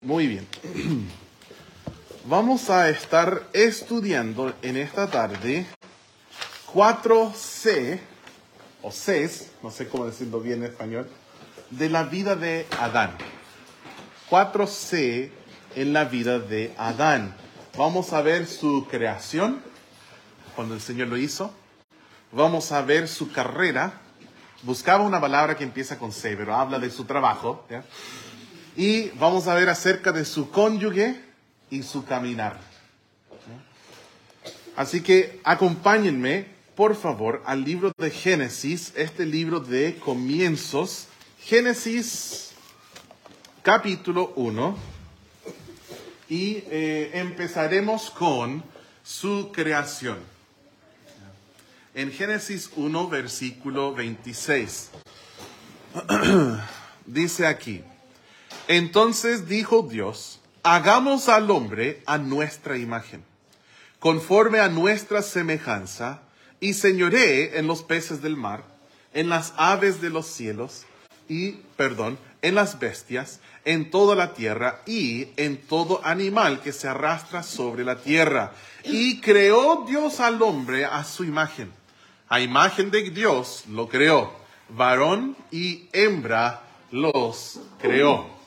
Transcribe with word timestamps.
Muy 0.00 0.28
bien. 0.28 0.46
Vamos 2.24 2.70
a 2.70 2.88
estar 2.88 3.48
estudiando 3.52 4.54
en 4.62 4.76
esta 4.76 5.08
tarde 5.08 5.66
4C, 6.72 7.98
o 8.82 8.90
Cs, 8.90 9.50
no 9.60 9.72
sé 9.72 9.88
cómo 9.88 10.06
decirlo 10.06 10.38
bien 10.38 10.62
en 10.62 10.70
español, 10.70 11.10
de 11.70 11.90
la 11.90 12.04
vida 12.04 12.36
de 12.36 12.68
Adán. 12.78 13.16
4C 14.30 15.30
en 15.74 15.92
la 15.92 16.04
vida 16.04 16.38
de 16.38 16.72
Adán. 16.78 17.34
Vamos 17.76 18.12
a 18.12 18.22
ver 18.22 18.46
su 18.46 18.86
creación, 18.88 19.60
cuando 20.54 20.74
el 20.74 20.80
Señor 20.80 21.08
lo 21.08 21.16
hizo. 21.16 21.52
Vamos 22.30 22.70
a 22.70 22.82
ver 22.82 23.08
su 23.08 23.32
carrera. 23.32 23.94
Buscaba 24.62 25.02
una 25.02 25.20
palabra 25.20 25.56
que 25.56 25.64
empieza 25.64 25.98
con 25.98 26.12
C, 26.12 26.36
pero 26.36 26.54
habla 26.54 26.78
de 26.78 26.90
su 26.90 27.04
trabajo. 27.04 27.64
¿ya? 27.68 27.82
Y 28.78 29.08
vamos 29.18 29.48
a 29.48 29.54
ver 29.54 29.68
acerca 29.70 30.12
de 30.12 30.24
su 30.24 30.52
cónyuge 30.52 31.20
y 31.68 31.82
su 31.82 32.04
caminar. 32.04 32.60
Así 34.76 35.00
que 35.00 35.40
acompáñenme, 35.42 36.46
por 36.76 36.94
favor, 36.94 37.42
al 37.44 37.64
libro 37.64 37.90
de 37.98 38.08
Génesis, 38.12 38.92
este 38.94 39.26
libro 39.26 39.58
de 39.58 39.96
comienzos. 39.96 41.08
Génesis 41.40 42.52
capítulo 43.64 44.32
1. 44.36 44.78
Y 46.28 46.62
eh, 46.70 47.10
empezaremos 47.14 48.12
con 48.12 48.62
su 49.02 49.50
creación. 49.50 50.18
En 51.96 52.12
Génesis 52.12 52.70
1, 52.76 53.08
versículo 53.08 53.92
26. 53.92 54.90
Dice 57.06 57.44
aquí. 57.44 57.82
Entonces 58.68 59.48
dijo 59.48 59.88
Dios, 59.90 60.40
hagamos 60.62 61.30
al 61.30 61.50
hombre 61.50 62.02
a 62.04 62.18
nuestra 62.18 62.76
imagen, 62.76 63.24
conforme 63.98 64.60
a 64.60 64.68
nuestra 64.68 65.22
semejanza, 65.22 66.20
y 66.60 66.74
señoree 66.74 67.58
en 67.58 67.66
los 67.66 67.82
peces 67.82 68.20
del 68.20 68.36
mar, 68.36 68.64
en 69.14 69.30
las 69.30 69.54
aves 69.56 70.02
de 70.02 70.10
los 70.10 70.26
cielos, 70.26 70.84
y, 71.30 71.52
perdón, 71.78 72.18
en 72.42 72.54
las 72.54 72.78
bestias, 72.78 73.40
en 73.64 73.90
toda 73.90 74.14
la 74.14 74.34
tierra, 74.34 74.82
y 74.84 75.28
en 75.38 75.56
todo 75.56 76.02
animal 76.04 76.60
que 76.60 76.74
se 76.74 76.88
arrastra 76.88 77.42
sobre 77.42 77.84
la 77.84 77.96
tierra. 77.96 78.52
Y 78.84 79.22
creó 79.22 79.86
Dios 79.88 80.20
al 80.20 80.42
hombre 80.42 80.84
a 80.84 81.04
su 81.04 81.24
imagen. 81.24 81.72
A 82.28 82.40
imagen 82.40 82.90
de 82.90 83.08
Dios 83.08 83.64
lo 83.70 83.88
creó. 83.88 84.30
Varón 84.68 85.36
y 85.50 85.88
hembra 85.92 86.62
los 86.90 87.60
creó. 87.80 88.37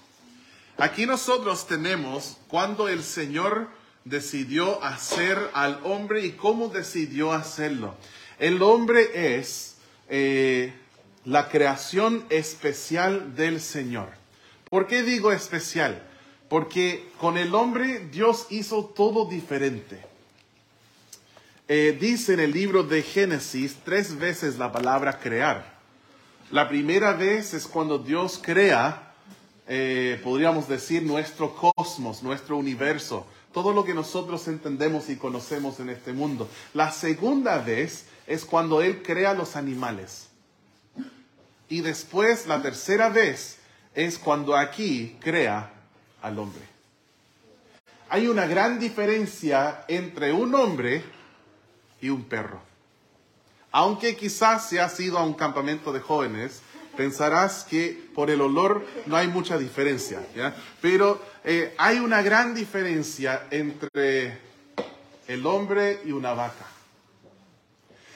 Aquí 0.82 1.06
nosotros 1.06 1.68
tenemos 1.68 2.38
cuando 2.48 2.90
el 2.90 3.04
Señor 3.04 3.68
decidió 4.04 4.84
hacer 4.84 5.38
al 5.54 5.80
hombre 5.84 6.26
y 6.26 6.32
cómo 6.32 6.70
decidió 6.70 7.34
hacerlo. 7.34 7.94
El 8.40 8.64
hombre 8.64 9.36
es 9.38 9.76
eh, 10.10 10.74
la 11.24 11.50
creación 11.50 12.26
especial 12.32 13.36
del 13.36 13.62
Señor. 13.62 14.10
¿Por 14.72 14.88
qué 14.88 15.04
digo 15.04 15.32
especial? 15.32 16.02
Porque 16.50 17.08
con 17.20 17.38
el 17.38 17.54
hombre 17.54 18.00
Dios 18.12 18.48
hizo 18.50 18.84
todo 18.84 19.30
diferente. 19.30 20.04
Eh, 21.68 21.96
dice 22.02 22.34
en 22.34 22.40
el 22.40 22.54
libro 22.54 22.82
de 22.82 23.04
Génesis 23.04 23.76
tres 23.86 24.18
veces 24.18 24.58
la 24.58 24.72
palabra 24.72 25.20
crear. 25.20 25.80
La 26.50 26.68
primera 26.68 27.14
vez 27.14 27.54
es 27.54 27.68
cuando 27.68 28.00
Dios 28.00 28.40
crea 28.44 29.11
eh, 29.74 30.20
podríamos 30.22 30.68
decir, 30.68 31.02
nuestro 31.02 31.56
cosmos, 31.56 32.24
nuestro 32.24 32.58
universo, 32.58 33.26
todo 33.54 33.72
lo 33.72 33.86
que 33.86 33.94
nosotros 33.94 34.46
entendemos 34.50 35.10
y 35.10 35.16
conocemos 35.16 35.80
en 35.80 35.88
este 35.88 36.12
mundo. 36.12 36.50
La 36.74 36.92
segunda 36.92 37.58
vez 37.60 38.04
es 38.28 38.44
cuando 38.44 38.82
Él 38.82 39.02
crea 39.02 39.34
los 39.34 39.56
animales. 39.56 40.28
Y 41.70 41.80
después, 41.80 42.48
la 42.48 42.62
tercera 42.62 43.08
vez, 43.08 43.60
es 43.96 44.20
cuando 44.20 44.58
aquí 44.58 45.16
crea 45.22 45.72
al 46.22 46.38
hombre. 46.38 46.64
Hay 48.10 48.28
una 48.28 48.48
gran 48.48 48.78
diferencia 48.78 49.86
entre 49.88 50.34
un 50.34 50.54
hombre 50.54 51.02
y 52.02 52.10
un 52.10 52.26
perro. 52.26 52.60
Aunque 53.72 54.18
quizás 54.18 54.68
se 54.68 54.82
ha 54.82 54.90
sido 54.90 55.18
a 55.18 55.24
un 55.24 55.34
campamento 55.34 55.94
de 55.94 56.02
jóvenes, 56.02 56.62
pensarás 56.96 57.64
que 57.64 58.10
por 58.14 58.30
el 58.30 58.42
olor 58.42 58.86
no 59.06 59.16
hay 59.16 59.28
mucha 59.28 59.58
diferencia. 59.58 60.22
Pero 60.82 61.22
eh, 61.44 61.74
hay 61.78 62.00
una 62.00 62.22
gran 62.22 62.54
diferencia 62.54 63.48
entre 63.52 64.38
el 65.28 65.46
hombre 65.46 66.00
y 66.06 66.12
una 66.12 66.34
vaca. 66.34 66.72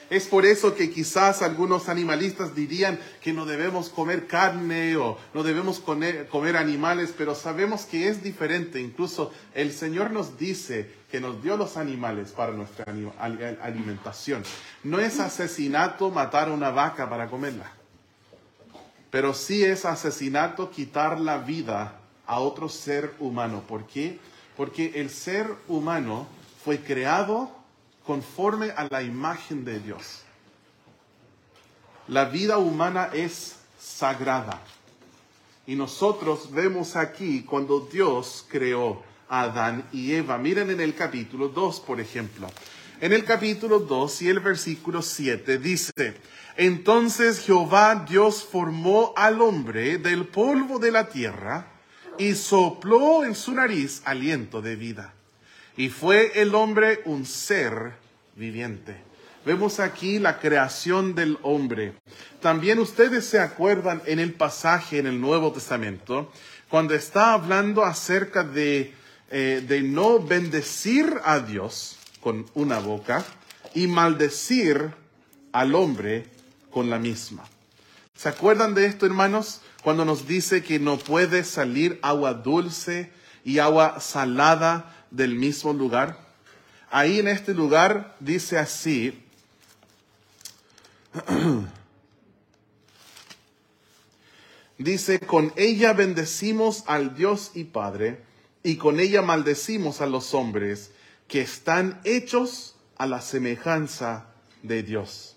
Es 0.08 0.28
por 0.28 0.46
eso 0.46 0.76
que 0.76 0.90
quizás 0.90 1.42
algunos 1.42 1.88
animalistas 1.88 2.54
dirían 2.54 3.00
que 3.20 3.32
no 3.32 3.44
debemos 3.44 3.88
comer 3.88 4.28
carne 4.28 4.96
o 4.96 5.18
no 5.34 5.42
debemos 5.42 5.80
comer, 5.80 6.28
comer, 6.28 6.56
animales, 6.56 7.12
pero 7.16 7.34
sabemos 7.34 7.86
que 7.86 8.06
es 8.06 8.22
diferente. 8.22 8.80
Incluso 8.80 9.32
el 9.52 9.72
Señor 9.72 10.12
nos 10.12 10.38
dice 10.38 10.88
que 11.10 11.20
nos 11.20 11.42
dio 11.42 11.56
los 11.56 11.76
animales 11.76 12.30
para 12.30 12.52
nuestra 12.52 12.84
alimentación. 13.62 14.44
No 14.84 15.00
es 15.00 15.18
asesinato 15.18 16.10
matar 16.10 16.50
a 16.50 16.52
una 16.52 16.70
vaca 16.70 17.10
para 17.10 17.28
comerla. 17.28 17.75
Pero 19.16 19.32
sí 19.32 19.64
es 19.64 19.86
asesinato 19.86 20.70
quitar 20.70 21.18
la 21.18 21.38
vida 21.38 22.00
a 22.26 22.38
otro 22.38 22.68
ser 22.68 23.14
humano. 23.18 23.62
¿Por 23.66 23.86
qué? 23.86 24.18
Porque 24.58 24.92
el 24.96 25.08
ser 25.08 25.54
humano 25.68 26.28
fue 26.62 26.80
creado 26.80 27.50
conforme 28.04 28.72
a 28.72 28.86
la 28.90 29.02
imagen 29.02 29.64
de 29.64 29.80
Dios. 29.80 30.20
La 32.08 32.26
vida 32.26 32.58
humana 32.58 33.08
es 33.14 33.56
sagrada. 33.80 34.60
Y 35.66 35.76
nosotros 35.76 36.50
vemos 36.52 36.94
aquí 36.94 37.40
cuando 37.40 37.88
Dios 37.90 38.44
creó 38.50 39.02
a 39.30 39.44
Adán 39.44 39.88
y 39.94 40.12
Eva. 40.12 40.36
Miren 40.36 40.68
en 40.68 40.80
el 40.82 40.94
capítulo 40.94 41.48
2, 41.48 41.80
por 41.80 42.02
ejemplo. 42.02 42.48
En 43.00 43.14
el 43.14 43.24
capítulo 43.24 43.78
2 43.78 44.22
y 44.22 44.28
el 44.28 44.40
versículo 44.40 45.00
7 45.00 45.56
dice, 45.56 46.16
entonces 46.56 47.40
Jehová 47.40 48.06
Dios 48.08 48.46
formó 48.50 49.12
al 49.16 49.40
hombre 49.42 49.98
del 49.98 50.26
polvo 50.26 50.78
de 50.78 50.90
la 50.90 51.08
tierra 51.08 51.66
y 52.18 52.34
sopló 52.34 53.24
en 53.24 53.34
su 53.34 53.52
nariz 53.52 54.02
aliento 54.04 54.62
de 54.62 54.76
vida. 54.76 55.12
Y 55.76 55.90
fue 55.90 56.40
el 56.40 56.54
hombre 56.54 57.00
un 57.04 57.26
ser 57.26 57.92
viviente. 58.36 58.96
Vemos 59.44 59.78
aquí 59.78 60.18
la 60.18 60.40
creación 60.40 61.14
del 61.14 61.38
hombre. 61.42 61.92
También 62.40 62.78
ustedes 62.78 63.26
se 63.26 63.38
acuerdan 63.38 64.02
en 64.06 64.18
el 64.18 64.32
pasaje 64.32 64.98
en 64.98 65.06
el 65.06 65.20
Nuevo 65.20 65.52
Testamento, 65.52 66.32
cuando 66.68 66.94
está 66.94 67.32
hablando 67.34 67.84
acerca 67.84 68.42
de, 68.42 68.92
eh, 69.30 69.64
de 69.66 69.82
no 69.82 70.18
bendecir 70.18 71.20
a 71.24 71.38
Dios 71.38 71.98
con 72.20 72.46
una 72.54 72.80
boca 72.80 73.24
y 73.74 73.86
maldecir 73.86 74.90
al 75.52 75.74
hombre 75.74 76.26
con 76.76 76.90
la 76.90 76.98
misma. 76.98 77.42
¿Se 78.14 78.28
acuerdan 78.28 78.74
de 78.74 78.84
esto, 78.84 79.06
hermanos? 79.06 79.62
Cuando 79.82 80.04
nos 80.04 80.28
dice 80.28 80.62
que 80.62 80.78
no 80.78 80.98
puede 80.98 81.42
salir 81.42 81.98
agua 82.02 82.34
dulce 82.34 83.10
y 83.46 83.60
agua 83.60 83.98
salada 83.98 84.94
del 85.10 85.36
mismo 85.36 85.72
lugar. 85.72 86.18
Ahí 86.90 87.18
en 87.18 87.28
este 87.28 87.54
lugar 87.54 88.14
dice 88.20 88.58
así, 88.58 89.24
dice, 94.76 95.18
con 95.20 95.54
ella 95.56 95.94
bendecimos 95.94 96.84
al 96.88 97.14
Dios 97.14 97.52
y 97.54 97.64
Padre, 97.64 98.22
y 98.62 98.76
con 98.76 99.00
ella 99.00 99.22
maldecimos 99.22 100.02
a 100.02 100.06
los 100.06 100.34
hombres 100.34 100.90
que 101.26 101.40
están 101.40 102.02
hechos 102.04 102.76
a 102.98 103.06
la 103.06 103.22
semejanza 103.22 104.26
de 104.62 104.82
Dios. 104.82 105.35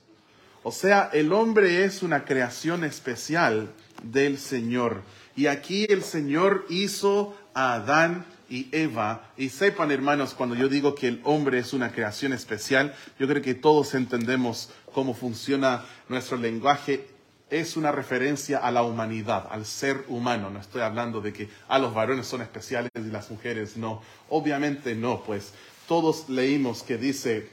O 0.70 0.72
sea, 0.72 1.10
el 1.14 1.34
hombre 1.34 1.84
es 1.84 2.04
una 2.04 2.26
creación 2.26 2.84
especial 2.84 3.72
del 4.04 4.38
Señor. 4.38 5.02
Y 5.36 5.48
aquí 5.48 5.88
el 5.90 6.04
Señor 6.04 6.68
hizo 6.70 7.36
a 7.56 7.74
Adán 7.74 8.24
y 8.52 8.68
Eva. 8.72 9.32
Y 9.36 9.50
sepan, 9.50 9.90
hermanos, 9.90 10.36
cuando 10.36 10.54
yo 10.54 10.70
digo 10.70 10.94
que 10.94 11.08
el 11.08 11.22
hombre 11.24 11.58
es 11.58 11.74
una 11.74 11.92
creación 11.92 12.34
especial, 12.34 12.94
yo 13.18 13.28
creo 13.28 13.42
que 13.42 13.56
todos 13.56 13.96
entendemos 13.96 14.70
cómo 14.94 15.16
funciona 15.16 15.86
nuestro 16.08 16.38
lenguaje. 16.38 17.08
Es 17.50 17.76
una 17.76 17.92
referencia 17.92 18.60
a 18.60 18.70
la 18.70 18.84
humanidad, 18.84 19.48
al 19.50 19.66
ser 19.66 20.06
humano. 20.08 20.52
No 20.52 20.60
estoy 20.60 20.84
hablando 20.84 21.20
de 21.20 21.34
que 21.34 21.46
a 21.68 21.78
ah, 21.78 21.80
los 21.80 21.96
varones 21.96 22.28
son 22.28 22.44
especiales 22.44 22.92
y 22.94 23.10
las 23.10 23.32
mujeres 23.32 23.76
no. 23.76 24.04
Obviamente 24.30 24.94
no, 24.94 25.24
pues 25.24 25.52
todos 25.88 26.30
leímos 26.30 26.84
que 26.84 27.00
dice, 27.00 27.50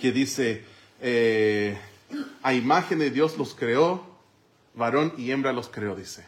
que 0.00 0.12
dice, 0.12 0.62
eh, 1.00 1.76
a 2.42 2.54
imagen 2.54 2.98
de 2.98 3.10
Dios 3.10 3.36
los 3.38 3.54
creó, 3.54 4.04
varón 4.74 5.12
y 5.16 5.30
hembra 5.30 5.52
los 5.52 5.68
creó, 5.68 5.96
dice. 5.96 6.24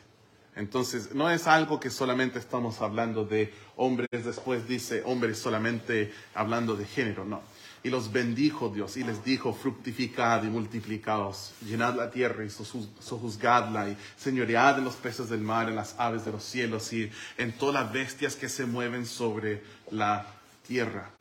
Entonces, 0.57 1.15
no 1.15 1.31
es 1.31 1.47
algo 1.47 1.79
que 1.79 1.89
solamente 1.89 2.41
estamos 2.41 2.81
hablando 2.81 3.25
de 3.25 3.55
hombres, 3.77 4.09
después 4.11 4.67
dice 4.67 5.03
hombres 5.05 5.39
solamente 5.39 6.13
hablando 6.35 6.75
de 6.75 6.85
género, 6.85 7.25
no. 7.25 7.43
Y 7.85 7.91
los 7.91 8.11
bendijo 8.11 8.69
Dios 8.69 8.97
y 8.97 9.05
les 9.05 9.23
dijo, 9.23 9.53
fructificad 9.53 10.43
y 10.43 10.49
multiplicaos, 10.49 11.53
llenad 11.65 11.95
la 11.95 12.11
tierra 12.11 12.45
y 12.45 12.51
sojuzgadla 12.51 13.89
y 13.89 13.97
señoread 14.17 14.79
en 14.79 14.85
los 14.85 14.97
peces 14.97 15.29
del 15.29 15.43
mar, 15.43 15.69
en 15.69 15.77
las 15.77 15.95
aves 15.97 16.25
de 16.25 16.33
los 16.33 16.43
cielos 16.43 16.93
y 16.93 17.09
en 17.37 17.53
todas 17.53 17.85
las 17.85 17.93
bestias 17.93 18.35
que 18.35 18.49
se 18.49 18.67
mueven 18.67 19.07
sobre 19.07 19.63
la 19.93 20.27
tierra. 20.67 21.13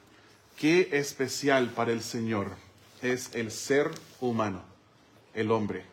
Qué 0.58 0.90
especial 0.94 1.70
para 1.70 1.92
el 1.92 2.02
Señor 2.02 2.67
es 3.02 3.36
el 3.36 3.52
ser 3.52 3.92
humano, 4.20 4.62
el 5.34 5.52
hombre. 5.52 5.86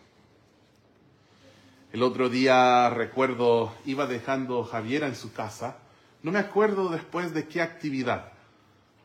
El 1.92 2.02
otro 2.02 2.28
día 2.28 2.90
recuerdo, 2.90 3.72
iba 3.84 4.06
dejando 4.06 4.64
Javiera 4.64 5.06
en 5.06 5.14
su 5.14 5.32
casa, 5.32 5.76
no 6.22 6.32
me 6.32 6.38
acuerdo 6.38 6.88
después 6.88 7.34
de 7.34 7.46
qué 7.46 7.60
actividad, 7.62 8.32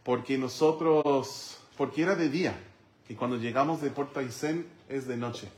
porque 0.04 0.38
nosotros, 0.38 1.58
porque 1.78 2.02
era 2.02 2.16
de 2.16 2.30
día, 2.30 2.56
y 3.08 3.16
cuando 3.16 3.38
llegamos 3.38 3.82
de 3.82 3.90
Puerto 3.90 4.20
Aysén 4.20 4.68
es 4.88 5.08
de 5.08 5.18
noche. 5.18 5.50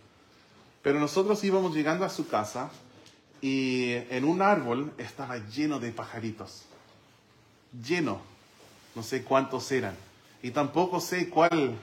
Pero 0.82 1.00
nosotros 1.00 1.44
íbamos 1.44 1.76
llegando 1.76 2.04
a 2.04 2.10
su 2.10 2.28
casa 2.28 2.72
y 3.42 3.92
en 4.10 4.26
un 4.26 4.42
árbol 4.42 4.92
estaba 4.98 5.38
lleno 5.38 5.80
de 5.80 5.92
pajaritos, 5.92 6.64
lleno, 7.86 8.20
no 8.96 9.04
sé 9.04 9.24
cuántos 9.24 9.72
eran, 9.72 9.96
y 10.44 10.52
tampoco 10.52 11.00
sé 11.00 11.30
cuál, 11.30 11.78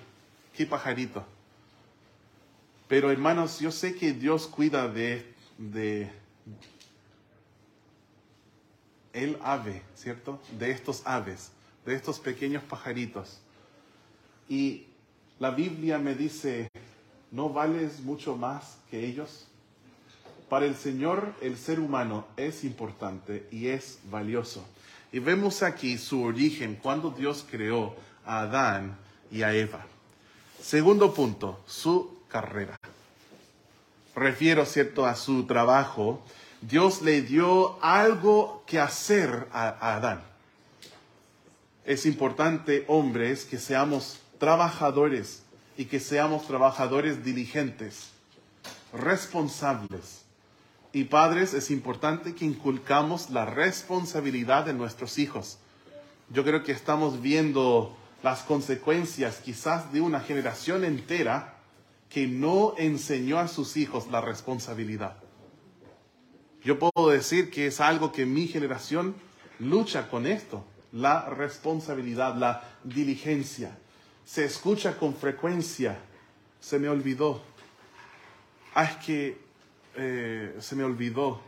qué 0.59 0.67
pajarito. 0.67 1.25
Pero 2.89 3.13
hermanos, 3.13 3.61
yo 3.61 3.71
sé 3.71 3.95
que 3.95 4.13
Dios 4.13 4.49
cuida 4.49 4.89
de 4.89 5.39
de 5.57 6.11
el 9.13 9.39
ave, 9.43 9.83
¿cierto? 9.95 10.41
De 10.59 10.73
estos 10.73 11.03
aves, 11.05 11.53
de 11.87 11.95
estos 11.95 12.19
pequeños 12.19 12.65
pajaritos. 12.65 13.41
Y 14.49 14.87
la 15.39 15.53
Biblia 15.53 15.99
me 15.99 16.17
dice, 16.17 16.69
¿no 17.31 17.51
vales 17.51 18.01
mucho 18.01 18.37
más 18.37 18.79
que 18.91 19.07
ellos? 19.07 19.47
Para 20.49 20.67
el 20.67 20.75
Señor 20.75 21.35
el 21.41 21.57
ser 21.57 21.79
humano 21.79 22.27
es 22.37 22.65
importante 22.65 23.47
y 23.53 23.69
es 23.69 24.01
valioso. 24.11 24.67
Y 25.13 25.21
vemos 25.21 25.63
aquí 25.63 25.99
su 25.99 26.23
origen, 26.23 26.77
cuando 26.77 27.11
Dios 27.11 27.47
creó 27.49 27.95
a 28.25 28.41
Adán 28.41 28.99
y 29.31 29.43
a 29.43 29.55
Eva. 29.55 29.87
Segundo 30.61 31.15
punto, 31.15 31.61
su 31.67 32.19
carrera 32.29 32.79
refiero, 34.19 34.67
¿cierto?, 34.67 35.07
a 35.07 35.15
su 35.15 35.45
trabajo, 35.45 36.23
Dios 36.61 37.03
le 37.03 37.23
dio 37.23 37.83
algo 37.83 38.65
que 38.67 38.81
hacer 38.81 39.49
a, 39.53 39.97
Adán. 39.97 40.23
Es 41.85 42.05
importante, 42.05 42.85
hombres, 42.89 43.45
que 43.45 43.59
seamos 43.59 44.19
trabajadores 44.39 45.43
y 45.77 45.87
que 45.87 46.01
seamos 46.01 46.47
trabajadores 46.47 47.25
diligentes, 47.25 48.11
responsables. 48.93 50.25
Y 50.93 51.05
padres, 51.05 51.55
es 51.55 51.71
importante 51.71 52.35
que 52.35 52.45
inculcamos 52.45 53.31
la 53.31 53.45
responsabilidad 53.45 54.65
de 54.67 54.75
nuestros 54.75 55.19
hijos. 55.19 55.59
Yo 56.31 56.45
creo 56.45 56.63
que 56.65 56.73
estamos 56.73 57.23
viendo 57.23 57.97
las 58.23 58.43
consecuencias 58.43 59.41
quizás 59.45 59.93
de 59.93 60.01
una 60.01 60.21
generación 60.21 60.85
entera 60.85 61.55
que 62.09 62.27
no 62.27 62.75
enseñó 62.79 63.39
a 63.39 63.49
sus 63.49 63.77
hijos 63.77 64.09
la 64.11 64.21
responsabilidad. 64.21 65.17
Yo 66.65 66.79
puedo 66.79 67.11
decir 67.11 67.51
que 67.51 67.67
es 67.67 67.81
algo 67.81 68.13
que 68.13 68.27
mi 68.27 68.49
generación 68.49 69.15
lucha 69.59 70.09
con 70.09 70.27
esto, 70.27 70.65
la 70.93 71.29
responsabilidad, 71.29 72.35
la 72.37 72.65
diligencia. 72.85 73.79
Se 74.25 74.45
escucha 74.45 74.97
con 74.99 75.15
frecuencia, 75.15 75.99
se 76.61 76.79
me 76.79 76.89
olvidó. 76.89 77.43
Ah, 78.75 78.85
es 78.85 78.97
que 79.05 79.39
eh, 79.97 80.57
se 80.61 80.77
me 80.77 80.85
olvidó. 80.85 81.41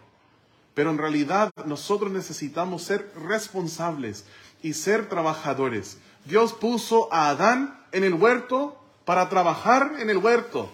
Pero 0.75 0.91
en 0.91 0.99
realidad 0.99 1.51
nosotros 1.67 2.11
necesitamos 2.13 2.83
ser 2.83 3.13
responsables 3.17 4.25
y 4.63 4.75
ser 4.75 5.09
trabajadores. 5.09 5.99
Dios 6.25 6.53
puso 6.53 7.13
a 7.13 7.31
Adán 7.31 7.79
en 7.93 8.05
el 8.05 8.15
huerto 8.15 8.77
para 9.05 9.29
trabajar 9.29 9.97
en 9.99 10.11
el 10.11 10.19
huerto. 10.19 10.71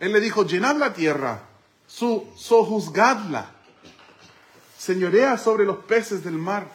Él 0.00 0.12
le 0.12 0.20
dijo, 0.20 0.46
llenad 0.46 0.76
la 0.76 0.92
tierra, 0.92 1.42
su, 1.86 2.26
sojuzgadla, 2.36 3.50
señorea 4.78 5.38
sobre 5.38 5.64
los 5.64 5.78
peces 5.78 6.24
del 6.24 6.34
mar. 6.34 6.66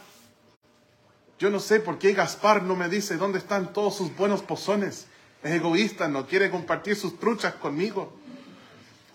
Yo 1.38 1.50
no 1.50 1.60
sé 1.60 1.80
por 1.80 2.00
qué 2.00 2.14
Gaspar 2.14 2.64
no 2.64 2.76
me 2.76 2.90
dice 2.90 3.18
dónde 3.18 3.40
están 3.40 3.72
todos 3.72 3.96
sus 3.96 4.16
buenos 4.16 4.42
pozones. 4.42 5.08
Es 5.42 5.52
egoísta, 5.52 6.08
no 6.10 6.28
quiere 6.28 6.52
compartir 6.52 6.96
sus 6.96 7.18
truchas 7.18 7.54
conmigo. 7.56 8.14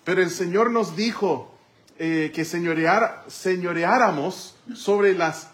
Pero 0.05 0.23
el 0.23 0.31
Señor 0.31 0.71
nos 0.71 0.97
dijo 0.97 1.55
eh, 1.99 2.33
que 2.35 2.45
señorear, 2.45 3.25
señoreáramos 3.29 4.57
sobre 4.75 5.15
las 5.15 5.49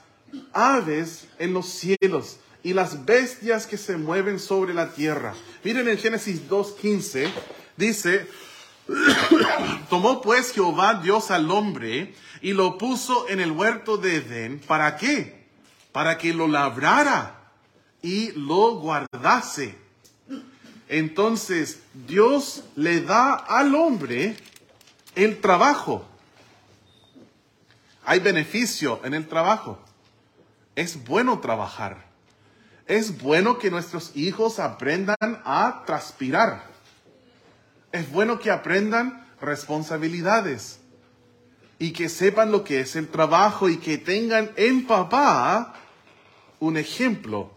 aves 0.53 1.27
en 1.39 1.53
los 1.53 1.67
cielos 1.67 2.39
y 2.63 2.75
las 2.75 3.05
bestias 3.05 3.67
que 3.67 3.79
se 3.79 3.97
mueven 3.97 4.39
sobre 4.39 4.75
la 4.75 4.93
tierra. 4.93 5.35
Miren 5.65 5.89
en 5.89 5.99
Génesis 5.99 6.49
2.15, 6.49 7.31
dice, 7.77 8.27
tomó 9.91 10.21
pues 10.21 10.53
Jehová 10.53 10.95
Dios 10.95 11.31
al 11.31 11.51
hombre 11.51 12.15
y 12.43 12.53
lo 12.53 12.79
puso 12.79 13.29
en 13.29 13.41
el 13.41 13.53
huerto 13.53 13.97
de 13.97 14.17
Edén. 14.17 14.59
¿Para 14.61 14.97
qué? 14.97 15.47
Para 15.93 16.19
que 16.19 16.35
lo 16.35 16.49
labrara 16.49 17.41
y 18.03 18.33
lo 18.33 18.77
guardase. 18.77 19.77
Entonces 20.89 21.81
Dios 22.07 22.65
le 22.77 23.01
da 23.01 23.35
al 23.35 23.75
hombre 23.75 24.37
el 25.15 25.41
trabajo. 25.41 26.05
Hay 28.05 28.19
beneficio 28.19 29.01
en 29.05 29.15
el 29.15 29.29
trabajo. 29.29 29.79
Es 30.75 31.05
bueno 31.05 31.39
trabajar 31.41 32.10
es 32.91 33.23
bueno 33.23 33.57
que 33.57 33.71
nuestros 33.71 34.11
hijos 34.17 34.59
aprendan 34.59 35.17
a 35.21 35.85
transpirar. 35.87 36.65
Es 37.93 38.11
bueno 38.11 38.41
que 38.41 38.51
aprendan 38.51 39.29
responsabilidades 39.41 40.81
y 41.79 41.93
que 41.93 42.09
sepan 42.09 42.51
lo 42.51 42.65
que 42.65 42.81
es 42.81 42.97
el 42.97 43.07
trabajo 43.07 43.69
y 43.69 43.77
que 43.77 43.97
tengan 43.97 44.51
en 44.57 44.89
papá 44.89 45.77
un 46.59 46.77
ejemplo. 46.77 47.53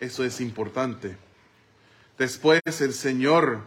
Eso 0.00 0.24
es 0.24 0.40
importante. 0.40 1.18
Después 2.16 2.62
el 2.80 2.94
Señor, 2.94 3.60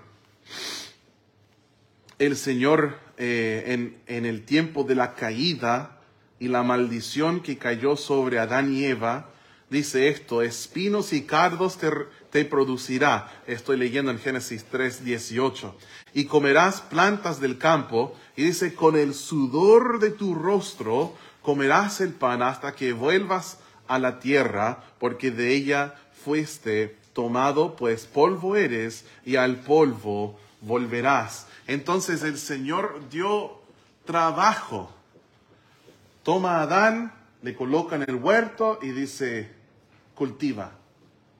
el 2.17 2.35
Señor 2.35 2.97
eh, 3.17 3.65
en, 3.67 4.01
en 4.07 4.25
el 4.25 4.43
tiempo 4.43 4.85
de 4.85 4.95
la 4.95 5.13
caída 5.13 5.99
y 6.39 6.47
la 6.47 6.63
maldición 6.63 7.41
que 7.41 7.59
cayó 7.59 7.95
sobre 7.95 8.39
Adán 8.39 8.73
y 8.73 8.85
Eva, 8.85 9.30
dice 9.71 10.09
esto, 10.09 10.41
espinos 10.41 11.13
y 11.13 11.23
cardos 11.23 11.79
te, 12.29 12.45
producirá. 12.45 13.31
Estoy 13.47 13.77
leyendo 13.77 14.11
en 14.11 14.19
Génesis 14.19 14.65
3, 14.65 15.05
18. 15.05 15.75
Y 16.13 16.25
comerás 16.25 16.81
plantas 16.81 17.39
del 17.39 17.57
campo. 17.57 18.13
Y 18.35 18.43
dice, 18.43 18.75
con 18.75 18.97
el 18.97 19.15
sudor 19.15 19.99
de 19.99 20.11
tu 20.11 20.35
rostro 20.35 21.15
comerás 21.41 22.01
el 22.01 22.13
pan 22.13 22.43
hasta 22.43 22.73
que 22.73 22.91
vuelvas 22.91 23.57
a 23.87 23.97
la 23.97 24.19
tierra, 24.19 24.83
porque 24.99 25.31
de 25.31 25.53
ella 25.53 25.95
fuiste 26.23 26.97
tomado, 27.13 27.75
pues 27.75 28.05
polvo 28.05 28.55
eres 28.55 29.05
y 29.25 29.37
al 29.37 29.61
polvo 29.61 30.37
volverás. 30.59 31.47
Entonces 31.65 32.23
el 32.23 32.37
Señor 32.37 33.09
dio 33.09 33.61
trabajo. 34.05 34.93
Toma 36.23 36.57
a 36.57 36.61
Adán, 36.63 37.13
le 37.41 37.55
coloca 37.55 37.95
en 37.95 38.03
el 38.03 38.15
huerto 38.15 38.77
y 38.81 38.89
dice, 38.89 39.60
cultiva. 40.21 40.69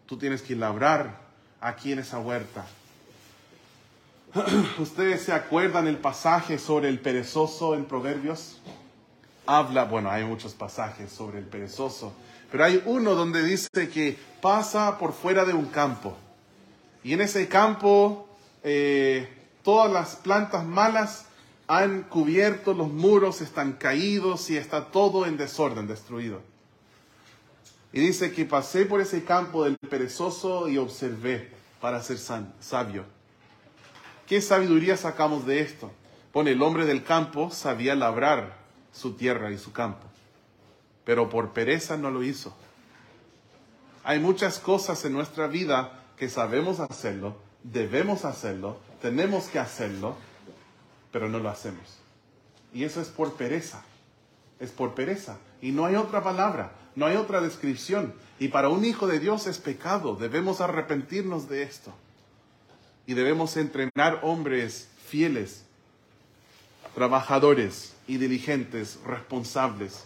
Tú 0.08 0.18
tienes 0.18 0.42
que 0.42 0.56
labrar 0.56 1.22
aquí 1.60 1.92
en 1.92 2.00
esa 2.00 2.18
huerta. 2.18 2.66
¿Ustedes 4.80 5.22
se 5.22 5.34
acuerdan 5.34 5.86
el 5.86 5.98
pasaje 5.98 6.58
sobre 6.58 6.90
el 6.90 7.00
perezoso 7.00 7.76
en 7.76 7.86
Proverbios? 7.86 8.60
Habla, 9.46 9.84
bueno, 9.84 10.10
hay 10.10 10.24
muchos 10.24 10.56
pasajes 10.56 11.12
sobre 11.12 11.38
el 11.38 11.46
perezoso, 11.46 12.12
pero 12.52 12.64
hay 12.64 12.82
uno 12.88 13.14
donde 13.14 13.44
dice 13.44 13.70
que 13.94 14.18
pasa 14.42 14.98
por 14.98 15.14
fuera 15.14 15.46
de 15.46 15.54
un 15.54 15.66
campo. 15.66 16.18
Y 17.04 17.14
en 17.14 17.22
ese 17.22 17.48
campo 17.48 18.28
eh, 18.64 19.30
todas 19.62 19.92
las 19.92 20.16
plantas 20.16 20.66
malas 20.66 21.26
han 21.68 22.02
cubierto 22.02 22.74
los 22.74 22.90
muros, 22.90 23.42
están 23.42 23.74
caídos 23.74 24.50
y 24.50 24.58
está 24.58 24.86
todo 24.86 25.28
en 25.28 25.38
desorden, 25.38 25.86
destruido. 25.86 26.50
Y 27.94 28.00
dice 28.00 28.32
que 28.32 28.46
pasé 28.46 28.86
por 28.86 29.02
ese 29.02 29.24
campo 29.24 29.64
del 29.64 29.78
perezoso 29.78 30.70
y 30.70 30.78
observé 30.78 31.52
para 31.82 32.02
ser 32.02 32.18
sabio. 32.18 33.06
¿Qué 34.28 34.42
sabiduría 34.42 34.96
sacamos 34.96 35.46
de 35.46 35.60
esto? 35.60 35.92
Pone, 36.32 36.52
el 36.52 36.62
hombre 36.62 36.86
del 36.86 37.04
campo 37.04 37.52
sabía 37.52 37.96
labrar 37.96 38.58
su 38.94 39.14
tierra 39.14 39.52
y 39.52 39.58
su 39.58 39.74
campo, 39.74 40.06
pero 41.04 41.30
por 41.30 41.52
pereza 41.52 41.98
no 41.98 42.12
lo 42.12 42.24
hizo. 42.24 42.56
Hay 44.04 44.20
muchas 44.20 44.60
cosas 44.60 45.04
en 45.04 45.14
nuestra 45.14 45.48
vida 45.48 46.00
que 46.18 46.30
sabemos 46.30 46.80
hacerlo, 46.80 47.36
debemos 47.64 48.24
hacerlo, 48.24 48.78
tenemos 49.02 49.46
que 49.46 49.60
hacerlo, 49.60 50.16
pero 51.12 51.28
no 51.28 51.40
lo 51.40 51.50
hacemos. 51.50 52.02
Y 52.74 52.86
eso 52.86 53.02
es 53.02 53.10
por 53.10 53.34
pereza. 53.34 53.84
Es 54.60 54.72
por 54.72 54.94
pereza. 54.94 55.38
Y 55.62 55.72
no 55.72 55.86
hay 55.86 55.96
otra 55.96 56.24
palabra, 56.24 56.72
no 56.96 57.06
hay 57.06 57.16
otra 57.16 57.40
descripción. 57.40 58.14
Y 58.40 58.48
para 58.48 58.70
un 58.70 58.84
hijo 58.84 59.08
de 59.08 59.20
Dios 59.20 59.46
es 59.46 59.60
pecado. 59.60 60.16
Debemos 60.16 60.60
arrepentirnos 60.60 61.48
de 61.48 61.64
esto. 61.64 61.94
Y 63.06 63.14
debemos 63.14 63.56
entrenar 63.58 64.20
hombres 64.24 64.90
fieles, 65.08 65.64
trabajadores 66.96 67.94
y 68.08 68.18
diligentes, 68.18 69.00
responsables. 69.06 70.06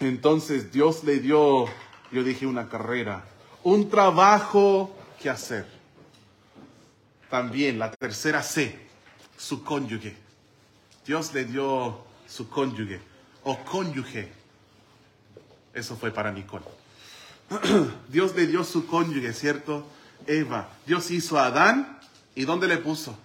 Entonces 0.00 0.70
Dios 0.70 1.02
le 1.02 1.18
dio, 1.18 1.66
yo 2.12 2.22
dije, 2.22 2.46
una 2.46 2.68
carrera, 2.68 3.24
un 3.64 3.90
trabajo 3.90 4.94
que 5.20 5.28
hacer. 5.28 5.66
También 7.28 7.78
la 7.78 7.90
tercera 7.90 8.42
C, 8.42 8.78
su 9.36 9.64
cónyuge. 9.64 10.16
Dios 11.04 11.34
le 11.34 11.44
dio 11.44 11.98
su 12.28 12.48
cónyuge 12.48 13.00
o 13.48 13.64
cónyuge. 13.64 14.28
Eso 15.72 15.96
fue 15.96 16.10
para 16.10 16.30
Nicole. 16.30 16.66
Dios 18.08 18.36
le 18.36 18.46
dio 18.46 18.62
su 18.62 18.86
cónyuge, 18.86 19.32
¿cierto? 19.32 19.86
Eva. 20.26 20.68
Dios 20.86 21.10
hizo 21.10 21.38
a 21.38 21.46
Adán 21.46 21.98
y 22.34 22.44
¿dónde 22.44 22.68
le 22.68 22.76
puso? 22.76 23.18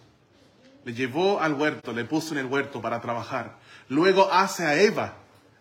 Le 0.86 0.94
llevó 0.94 1.42
al 1.42 1.56
huerto, 1.56 1.92
le 1.92 2.06
puso 2.06 2.34
en 2.34 2.39
el 2.39 2.46
huerto 2.46 2.82
para 2.82 3.01
trabajar. 3.01 3.58
Luego 3.89 4.32
hace 4.32 4.65
a 4.65 4.82
Eva. 4.82 5.15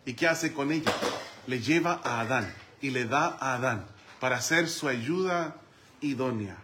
¿Y 0.07 0.14
qué 0.14 0.28
hace 0.28 0.52
con 0.52 0.71
ella? 0.71 0.92
Le 1.49 1.61
lleva 1.61 2.00
a 2.04 2.21
Adán 2.21 2.52
y 2.81 2.90
le 2.90 3.04
da 3.04 3.37
a 3.40 3.54
Adán 3.54 3.85
para 4.21 4.40
ser 4.40 4.69
su 4.69 4.87
ayuda 4.87 5.57
idónea, 6.00 6.57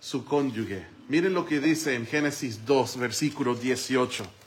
su 0.00 0.24
cónyuge. 0.24 0.86
Miren 1.08 1.34
lo 1.34 1.44
que 1.44 1.60
dice 1.60 1.96
en 1.96 2.06
Génesis 2.06 2.64
2, 2.64 2.96
versículo 2.96 3.54
18. 3.54 4.37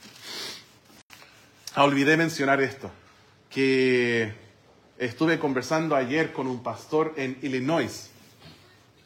Ah, 1.74 1.84
olvidé 1.84 2.18
mencionar 2.18 2.60
esto, 2.60 2.90
que 3.48 4.34
estuve 4.98 5.38
conversando 5.38 5.96
ayer 5.96 6.34
con 6.34 6.46
un 6.46 6.62
pastor 6.62 7.14
en 7.16 7.38
Illinois. 7.40 8.10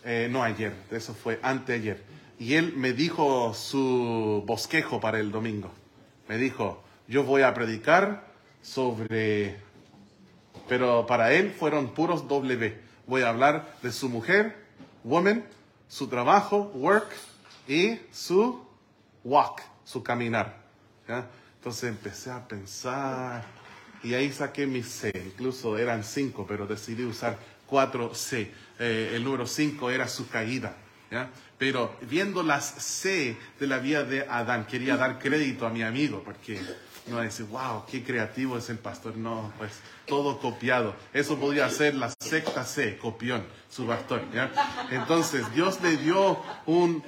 Eh, 0.04 0.26
no 0.28 0.42
ayer, 0.42 0.74
eso 0.90 1.14
fue 1.14 1.38
anteayer. 1.44 2.02
Y 2.40 2.54
él 2.54 2.72
me 2.76 2.92
dijo 2.92 3.54
su 3.54 4.42
bosquejo 4.44 4.98
para 4.98 5.20
el 5.20 5.30
domingo. 5.30 5.70
Me 6.28 6.38
dijo, 6.38 6.82
yo 7.06 7.22
voy 7.22 7.42
a 7.42 7.54
predicar 7.54 8.26
sobre... 8.62 9.60
Pero 10.68 11.06
para 11.06 11.34
él 11.34 11.52
fueron 11.52 11.94
puros 11.94 12.26
W. 12.26 12.80
Voy 13.06 13.22
a 13.22 13.28
hablar 13.28 13.76
de 13.80 13.92
su 13.92 14.08
mujer, 14.08 14.56
woman, 15.04 15.44
su 15.86 16.08
trabajo, 16.08 16.72
work, 16.74 17.14
y 17.68 18.00
su 18.10 18.60
walk, 19.22 19.62
su 19.84 20.02
caminar. 20.02 20.56
Entonces 21.66 21.90
empecé 21.90 22.30
a 22.30 22.46
pensar 22.46 23.42
y 24.04 24.14
ahí 24.14 24.30
saqué 24.30 24.68
mi 24.68 24.84
C, 24.84 25.10
incluso 25.26 25.76
eran 25.76 26.04
cinco, 26.04 26.46
pero 26.46 26.64
decidí 26.64 27.02
usar 27.02 27.36
cuatro 27.66 28.14
C. 28.14 28.52
Eh, 28.78 29.14
el 29.14 29.24
número 29.24 29.48
cinco 29.48 29.90
era 29.90 30.06
su 30.06 30.28
caída. 30.28 30.76
Pero 31.58 31.96
viendo 32.02 32.44
las 32.44 32.66
C 32.66 33.36
de 33.58 33.66
la 33.66 33.78
vida 33.78 34.04
de 34.04 34.28
Adán, 34.28 34.64
quería 34.68 34.96
dar 34.96 35.18
crédito 35.18 35.66
a 35.66 35.70
mi 35.70 35.82
amigo, 35.82 36.22
porque 36.24 36.60
no 37.08 37.18
decir, 37.18 37.46
wow, 37.46 37.84
qué 37.90 38.04
creativo 38.04 38.56
es 38.58 38.70
el 38.70 38.78
pastor. 38.78 39.16
No, 39.16 39.52
pues 39.58 39.72
todo 40.06 40.38
copiado. 40.38 40.94
Eso 41.12 41.36
podría 41.36 41.68
ser 41.68 41.96
la 41.96 42.14
secta 42.20 42.64
C, 42.64 42.96
copión, 42.96 43.44
su 43.68 43.88
pastor. 43.88 44.22
Entonces, 44.92 45.52
Dios 45.52 45.80
le 45.82 45.96
dio 45.96 46.40
un 46.66 47.02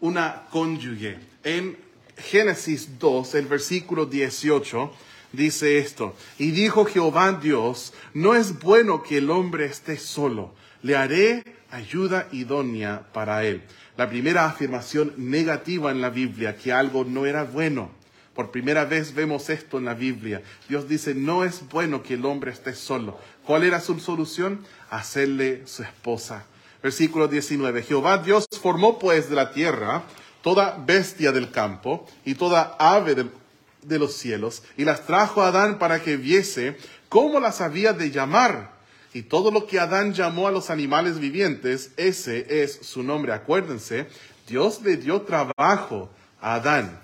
una 0.00 0.46
cónyuge. 0.50 1.18
En 1.44 1.84
Génesis 2.16 2.98
2, 2.98 3.34
el 3.34 3.46
versículo 3.46 4.06
18, 4.06 4.90
dice 5.32 5.78
esto, 5.78 6.14
y 6.38 6.50
dijo 6.50 6.84
Jehová 6.84 7.32
Dios, 7.32 7.92
no 8.12 8.34
es 8.34 8.58
bueno 8.60 9.02
que 9.02 9.18
el 9.18 9.30
hombre 9.30 9.66
esté 9.66 9.98
solo, 9.98 10.54
le 10.82 10.96
haré 10.96 11.44
ayuda 11.70 12.28
idónea 12.32 13.06
para 13.12 13.44
él. 13.44 13.62
La 13.96 14.08
primera 14.08 14.46
afirmación 14.46 15.12
negativa 15.16 15.90
en 15.90 16.00
la 16.00 16.10
Biblia, 16.10 16.56
que 16.56 16.72
algo 16.72 17.04
no 17.04 17.26
era 17.26 17.44
bueno. 17.44 17.90
Por 18.34 18.50
primera 18.50 18.84
vez 18.84 19.14
vemos 19.14 19.48
esto 19.48 19.78
en 19.78 19.84
la 19.84 19.94
Biblia. 19.94 20.42
Dios 20.68 20.88
dice, 20.88 21.14
no 21.14 21.44
es 21.44 21.68
bueno 21.68 22.02
que 22.02 22.14
el 22.14 22.24
hombre 22.24 22.50
esté 22.50 22.74
solo. 22.74 23.18
¿Cuál 23.46 23.62
era 23.62 23.80
su 23.80 24.00
solución? 24.00 24.64
Hacerle 24.90 25.62
su 25.66 25.84
esposa 25.84 26.44
Versículo 26.84 27.28
19. 27.28 27.82
Jehová 27.82 28.18
Dios 28.18 28.46
formó 28.60 28.98
pues 28.98 29.30
de 29.30 29.36
la 29.36 29.52
tierra 29.52 30.02
toda 30.44 30.76
bestia 30.76 31.32
del 31.32 31.50
campo 31.50 32.06
y 32.22 32.34
toda 32.34 32.76
ave 32.78 33.16
de, 33.82 33.98
los 33.98 34.14
cielos 34.14 34.62
y 34.76 34.84
las 34.84 35.06
trajo 35.06 35.40
a 35.40 35.48
Adán 35.48 35.78
para 35.78 36.02
que 36.02 36.18
viese 36.18 36.76
cómo 37.08 37.40
las 37.40 37.62
había 37.62 37.94
de 37.94 38.10
llamar. 38.10 38.74
Y 39.14 39.22
todo 39.22 39.50
lo 39.50 39.66
que 39.66 39.80
Adán 39.80 40.12
llamó 40.12 40.46
a 40.46 40.50
los 40.50 40.68
animales 40.68 41.18
vivientes, 41.18 41.92
ese 41.96 42.62
es 42.62 42.80
su 42.82 43.02
nombre. 43.02 43.32
Acuérdense, 43.32 44.06
Dios 44.46 44.82
le 44.82 44.98
dio 44.98 45.22
trabajo 45.22 46.10
a 46.40 46.56
Adán. 46.56 47.00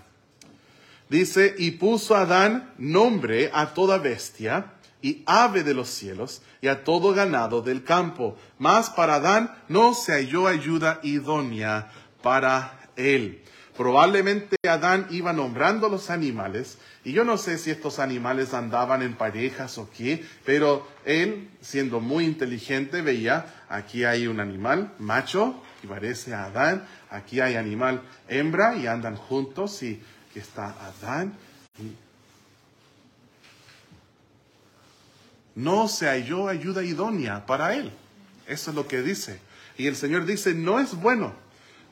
Dice, 1.09 1.55
y 1.57 1.73
puso 1.73 2.17
a 2.17 2.23
Adán 2.23 2.75
nombre 2.77 3.51
a 3.55 3.73
toda 3.73 3.97
bestia 3.97 4.73
y 5.01 5.23
ave 5.25 5.65
de 5.65 5.73
los 5.73 5.89
cielos 5.89 6.43
y 6.61 6.69
a 6.69 6.85
todo 6.85 7.15
ganado 7.15 7.63
del 7.63 7.85
campo. 7.85 8.37
Mas 8.59 8.91
para 8.91 9.15
Adán 9.15 9.57
no 9.69 9.95
se 9.95 10.13
halló 10.13 10.47
ayuda 10.47 11.01
idónea 11.03 11.91
para 12.23 12.80
él. 13.01 13.43
Probablemente 13.77 14.57
Adán 14.69 15.07
iba 15.11 15.33
nombrando 15.33 15.89
los 15.89 16.11
animales, 16.11 16.79
y 17.03 17.13
yo 17.13 17.25
no 17.25 17.39
sé 17.39 17.57
si 17.57 17.71
estos 17.71 17.99
animales 17.99 18.53
andaban 18.53 19.01
en 19.03 19.15
parejas 19.15 19.79
o 19.79 19.89
qué, 19.91 20.25
pero 20.45 20.87
él, 21.05 21.49
siendo 21.63 22.01
muy 22.01 22.27
inteligente, 22.27 23.01
veía, 23.01 23.47
aquí 23.69 24.05
hay 24.05 24.27
un 24.27 24.39
animal 24.39 24.93
macho, 24.99 25.63
que 25.81 25.89
parece 25.89 26.35
a 26.35 26.45
Adán, 26.45 26.87
aquí 27.09 27.41
hay 27.41 27.55
animal 27.57 28.03
hembra, 28.29 28.77
y 28.77 28.87
andan 28.87 29.17
juntos, 29.17 29.83
y 29.83 30.03
está 30.35 30.75
Adán, 31.01 31.33
no 35.55 35.89
se 35.89 36.07
halló 36.07 36.49
ayuda 36.49 36.83
idónea 36.83 37.47
para 37.47 37.75
él. 37.75 37.93
Eso 38.47 38.71
es 38.71 38.77
lo 38.77 38.87
que 38.87 39.03
dice. 39.03 39.41
Y 39.77 39.87
el 39.87 39.97
Señor 39.97 40.27
dice, 40.27 40.55
no 40.55 40.81
es 40.81 40.95
bueno, 40.95 41.35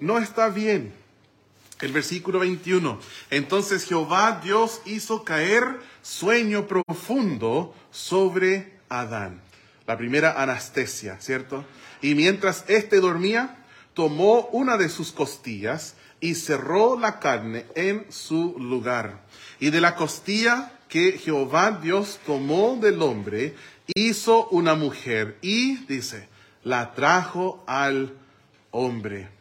no 0.01 0.19
está 0.19 0.49
bien. 0.49 0.93
El 1.81 1.93
versículo 1.93 2.41
21. 2.41 2.99
Entonces 3.31 3.85
Jehová 3.85 4.41
Dios 4.43 4.81
hizo 4.85 5.25
caer 5.25 5.81
sueño 6.03 6.67
profundo 6.67 7.75
sobre 7.91 8.79
Adán. 8.89 9.41
La 9.87 9.97
primera 9.97 10.43
anestesia, 10.43 11.21
¿cierto? 11.21 11.65
Y 12.03 12.15
mientras 12.15 12.65
éste 12.69 13.01
dormía, 13.01 13.65
tomó 13.95 14.49
una 14.53 14.77
de 14.77 14.89
sus 14.89 15.13
costillas 15.13 15.95
y 16.21 16.35
cerró 16.35 16.99
la 16.99 17.21
carne 17.21 17.65
en 17.75 18.07
su 18.11 18.57
lugar. 18.59 19.25
Y 19.61 19.71
de 19.71 19.81
la 19.81 19.95
costilla 19.95 20.73
que 20.89 21.13
Jehová 21.13 21.79
Dios 21.83 22.19
tomó 22.27 22.77
del 22.81 23.03
hombre, 23.03 23.55
hizo 23.95 24.49
una 24.49 24.75
mujer 24.75 25.39
y, 25.43 25.77
dice, 25.87 26.29
la 26.65 26.95
trajo 26.95 27.63
al 27.67 28.15
hombre. 28.71 29.38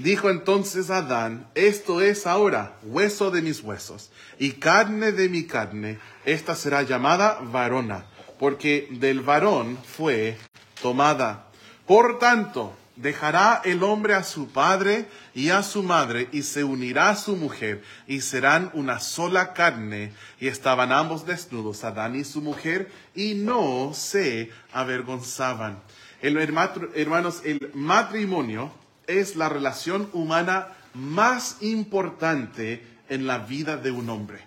Dijo 0.00 0.30
entonces 0.30 0.88
Adán, 0.88 1.46
esto 1.54 2.00
es 2.00 2.26
ahora 2.26 2.78
hueso 2.82 3.30
de 3.30 3.42
mis 3.42 3.60
huesos 3.60 4.10
y 4.38 4.52
carne 4.52 5.12
de 5.12 5.28
mi 5.28 5.44
carne, 5.44 5.98
esta 6.24 6.54
será 6.54 6.80
llamada 6.84 7.38
varona, 7.42 8.06
porque 8.38 8.88
del 8.92 9.20
varón 9.20 9.76
fue 9.84 10.38
tomada. 10.80 11.48
Por 11.86 12.18
tanto, 12.18 12.74
Dejará 12.96 13.62
el 13.64 13.82
hombre 13.82 14.12
a 14.12 14.22
su 14.22 14.48
padre 14.48 15.06
y 15.34 15.48
a 15.48 15.62
su 15.62 15.82
madre 15.82 16.28
y 16.32 16.42
se 16.42 16.64
unirá 16.64 17.08
a 17.08 17.16
su 17.16 17.34
mujer 17.34 17.82
y 18.06 18.20
serán 18.20 18.70
una 18.74 19.00
sola 19.00 19.54
carne. 19.54 20.12
Y 20.38 20.48
estaban 20.48 20.92
ambos 20.92 21.24
desnudos, 21.24 21.82
Adán 21.82 22.14
y 22.14 22.24
su 22.24 22.42
mujer, 22.42 22.92
y 23.14 23.36
no 23.36 23.94
se 23.94 24.50
avergonzaban. 24.72 25.80
El, 26.20 26.36
hermanos, 26.36 27.40
el 27.42 27.70
matrimonio 27.72 28.70
es 29.06 29.36
la 29.36 29.48
relación 29.48 30.08
humana 30.12 30.68
más 30.94 31.58
importante 31.60 32.84
en 33.08 33.26
la 33.26 33.38
vida 33.38 33.76
de 33.76 33.90
un 33.90 34.08
hombre. 34.08 34.40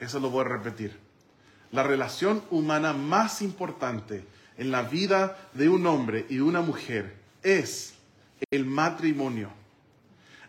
Eso 0.00 0.20
lo 0.20 0.30
voy 0.30 0.44
a 0.44 0.48
repetir. 0.48 0.98
La 1.72 1.82
relación 1.82 2.42
humana 2.50 2.92
más 2.92 3.42
importante 3.42 4.24
en 4.56 4.70
la 4.70 4.82
vida 4.82 5.36
de 5.54 5.68
un 5.68 5.86
hombre 5.86 6.26
y 6.28 6.38
una 6.38 6.60
mujer 6.60 7.16
es 7.42 7.94
el 8.50 8.64
matrimonio. 8.64 9.50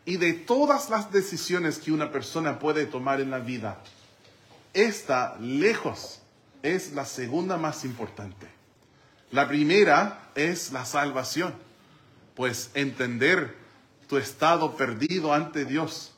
Y 0.05 0.17
de 0.17 0.33
todas 0.33 0.89
las 0.89 1.11
decisiones 1.11 1.79
que 1.79 1.91
una 1.91 2.11
persona 2.11 2.59
puede 2.59 2.85
tomar 2.85 3.21
en 3.21 3.31
la 3.31 3.39
vida, 3.39 3.81
esta 4.73 5.35
lejos 5.39 6.19
es 6.61 6.93
la 6.93 7.05
segunda 7.05 7.57
más 7.57 7.85
importante. 7.85 8.47
La 9.31 9.47
primera 9.47 10.29
es 10.35 10.71
la 10.71 10.85
salvación, 10.85 11.53
pues 12.35 12.69
entender 12.73 13.55
tu 14.07 14.17
estado 14.17 14.75
perdido 14.75 15.33
ante 15.33 15.65
Dios 15.65 16.13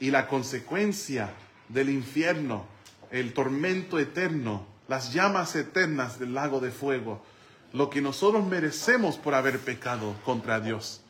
y 0.00 0.10
la 0.10 0.26
consecuencia 0.28 1.32
del 1.68 1.90
infierno, 1.90 2.66
el 3.10 3.32
tormento 3.32 3.98
eterno, 3.98 4.66
las 4.88 5.12
llamas 5.12 5.56
eternas 5.56 6.18
del 6.18 6.34
lago 6.34 6.60
de 6.60 6.70
fuego, 6.70 7.24
lo 7.72 7.90
que 7.90 8.00
nosotros 8.00 8.46
merecemos 8.46 9.16
por 9.16 9.34
haber 9.34 9.58
pecado 9.58 10.14
contra 10.24 10.60
Dios. 10.60 11.00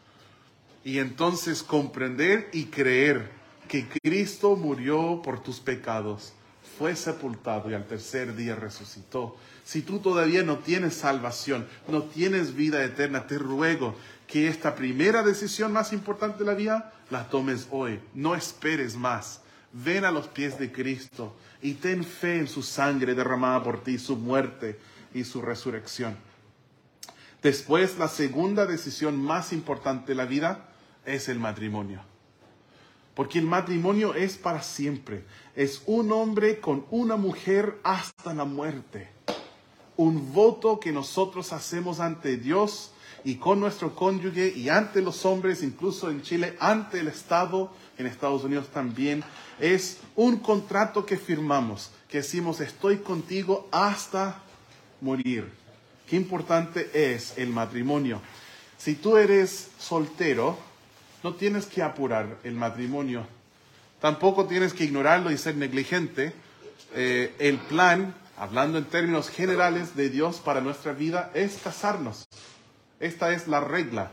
Y 0.85 0.99
entonces 0.99 1.63
comprender 1.63 2.51
y 2.53 2.67
creer 2.67 3.31
que 3.69 3.89
Cristo 3.89 4.57
murió 4.57 5.21
por 5.23 5.43
tus 5.43 5.61
pecados, 5.61 6.35
fue 6.79 6.97
sepultado 6.97 7.71
y 7.71 7.75
al 7.75 7.87
tercer 7.87 8.35
día 8.35 8.57
resucitó. 8.57 9.37
Si 9.65 9.83
tú 9.83 9.99
todavía 9.99 10.43
no 10.43 10.59
tienes 10.59 10.95
salvación, 10.95 11.67
no 11.89 12.03
tienes 12.03 12.55
vida 12.55 12.85
eterna, 12.85 13.27
te 13.27 13.39
ruego 13.39 13.95
que 14.27 14.49
esta 14.49 14.75
primera 14.75 15.23
decisión 15.23 15.73
más 15.73 15.93
importante 15.93 16.39
de 16.41 16.45
la 16.45 16.55
vida 16.55 16.93
la 17.11 17.29
tomes 17.29 17.69
hoy. 17.71 18.01
No 18.15 18.35
esperes 18.35 18.97
más. 18.97 19.41
Ven 19.73 20.05
a 20.05 20.11
los 20.11 20.29
pies 20.29 20.59
de 20.59 20.71
Cristo 20.71 21.35
y 21.63 21.75
ten 21.75 22.05
fe 22.05 22.39
en 22.39 22.47
su 22.47 22.63
sangre 22.63 23.15
derramada 23.15 23.63
por 23.63 23.83
ti, 23.83 23.99
su 23.99 24.17
muerte 24.17 24.79
y 25.13 25.25
su 25.25 25.41
resurrección. 25.41 26.17
Después, 27.43 27.99
la 27.99 28.09
segunda 28.09 28.67
decisión 28.67 29.17
más 29.21 29.53
importante 29.53 30.13
de 30.13 30.15
la 30.15 30.25
vida 30.25 30.69
es 31.05 31.29
el 31.29 31.39
matrimonio. 31.39 32.14
Porque 33.15 33.39
el 33.39 33.47
matrimonio 33.47 34.15
es 34.15 34.37
para 34.37 34.63
siempre. 34.63 35.25
Es 35.55 35.83
un 35.87 36.11
hombre 36.13 36.61
con 36.61 36.85
una 36.91 37.17
mujer 37.17 37.79
hasta 37.85 38.35
la 38.35 38.45
muerte. 38.45 39.09
Un 39.97 40.33
voto 40.33 40.81
que 40.81 40.91
nosotros 40.91 41.53
hacemos 41.53 42.01
ante 42.01 42.37
Dios 42.37 42.91
y 43.25 43.37
con 43.37 43.59
nuestro 43.61 43.95
cónyuge 43.95 44.53
y 44.55 44.69
ante 44.69 45.01
los 45.01 45.25
hombres, 45.25 45.63
incluso 45.63 46.11
en 46.11 46.23
Chile, 46.23 46.57
ante 46.61 47.01
el 47.01 47.09
Estado, 47.09 47.73
en 47.97 48.07
Estados 48.07 48.45
Unidos 48.45 48.69
también, 48.69 49.25
es 49.59 49.99
un 50.15 50.39
contrato 50.39 51.07
que 51.07 51.17
firmamos, 51.17 51.91
que 52.09 52.19
decimos 52.19 52.61
estoy 52.61 52.99
contigo 52.99 53.69
hasta 53.71 54.43
morir. 55.01 55.51
Qué 56.07 56.17
importante 56.17 56.91
es 57.15 57.39
el 57.39 57.49
matrimonio. 57.49 58.21
Si 58.77 58.95
tú 58.95 59.17
eres 59.17 59.71
soltero, 59.79 60.59
no 61.25 61.33
tienes 61.33 61.65
que 61.65 61.83
apurar 61.83 62.37
el 62.45 62.55
matrimonio. 62.55 63.27
Tampoco 63.99 64.45
tienes 64.47 64.75
que 64.75 64.85
ignorarlo 64.85 65.31
y 65.31 65.39
ser 65.39 65.57
negligente. 65.57 66.35
Eh, 66.95 67.35
el 67.39 67.57
plan, 67.57 68.15
hablando 68.37 68.77
en 68.77 68.85
términos 68.85 69.31
generales 69.31 69.97
de 69.97 70.11
Dios 70.11 70.43
para 70.45 70.61
nuestra 70.61 70.93
vida, 70.93 71.31
es 71.33 71.57
casarnos. 71.65 72.29
Esta 73.01 73.33
es 73.33 73.49
la 73.49 73.61
regla. 73.61 74.11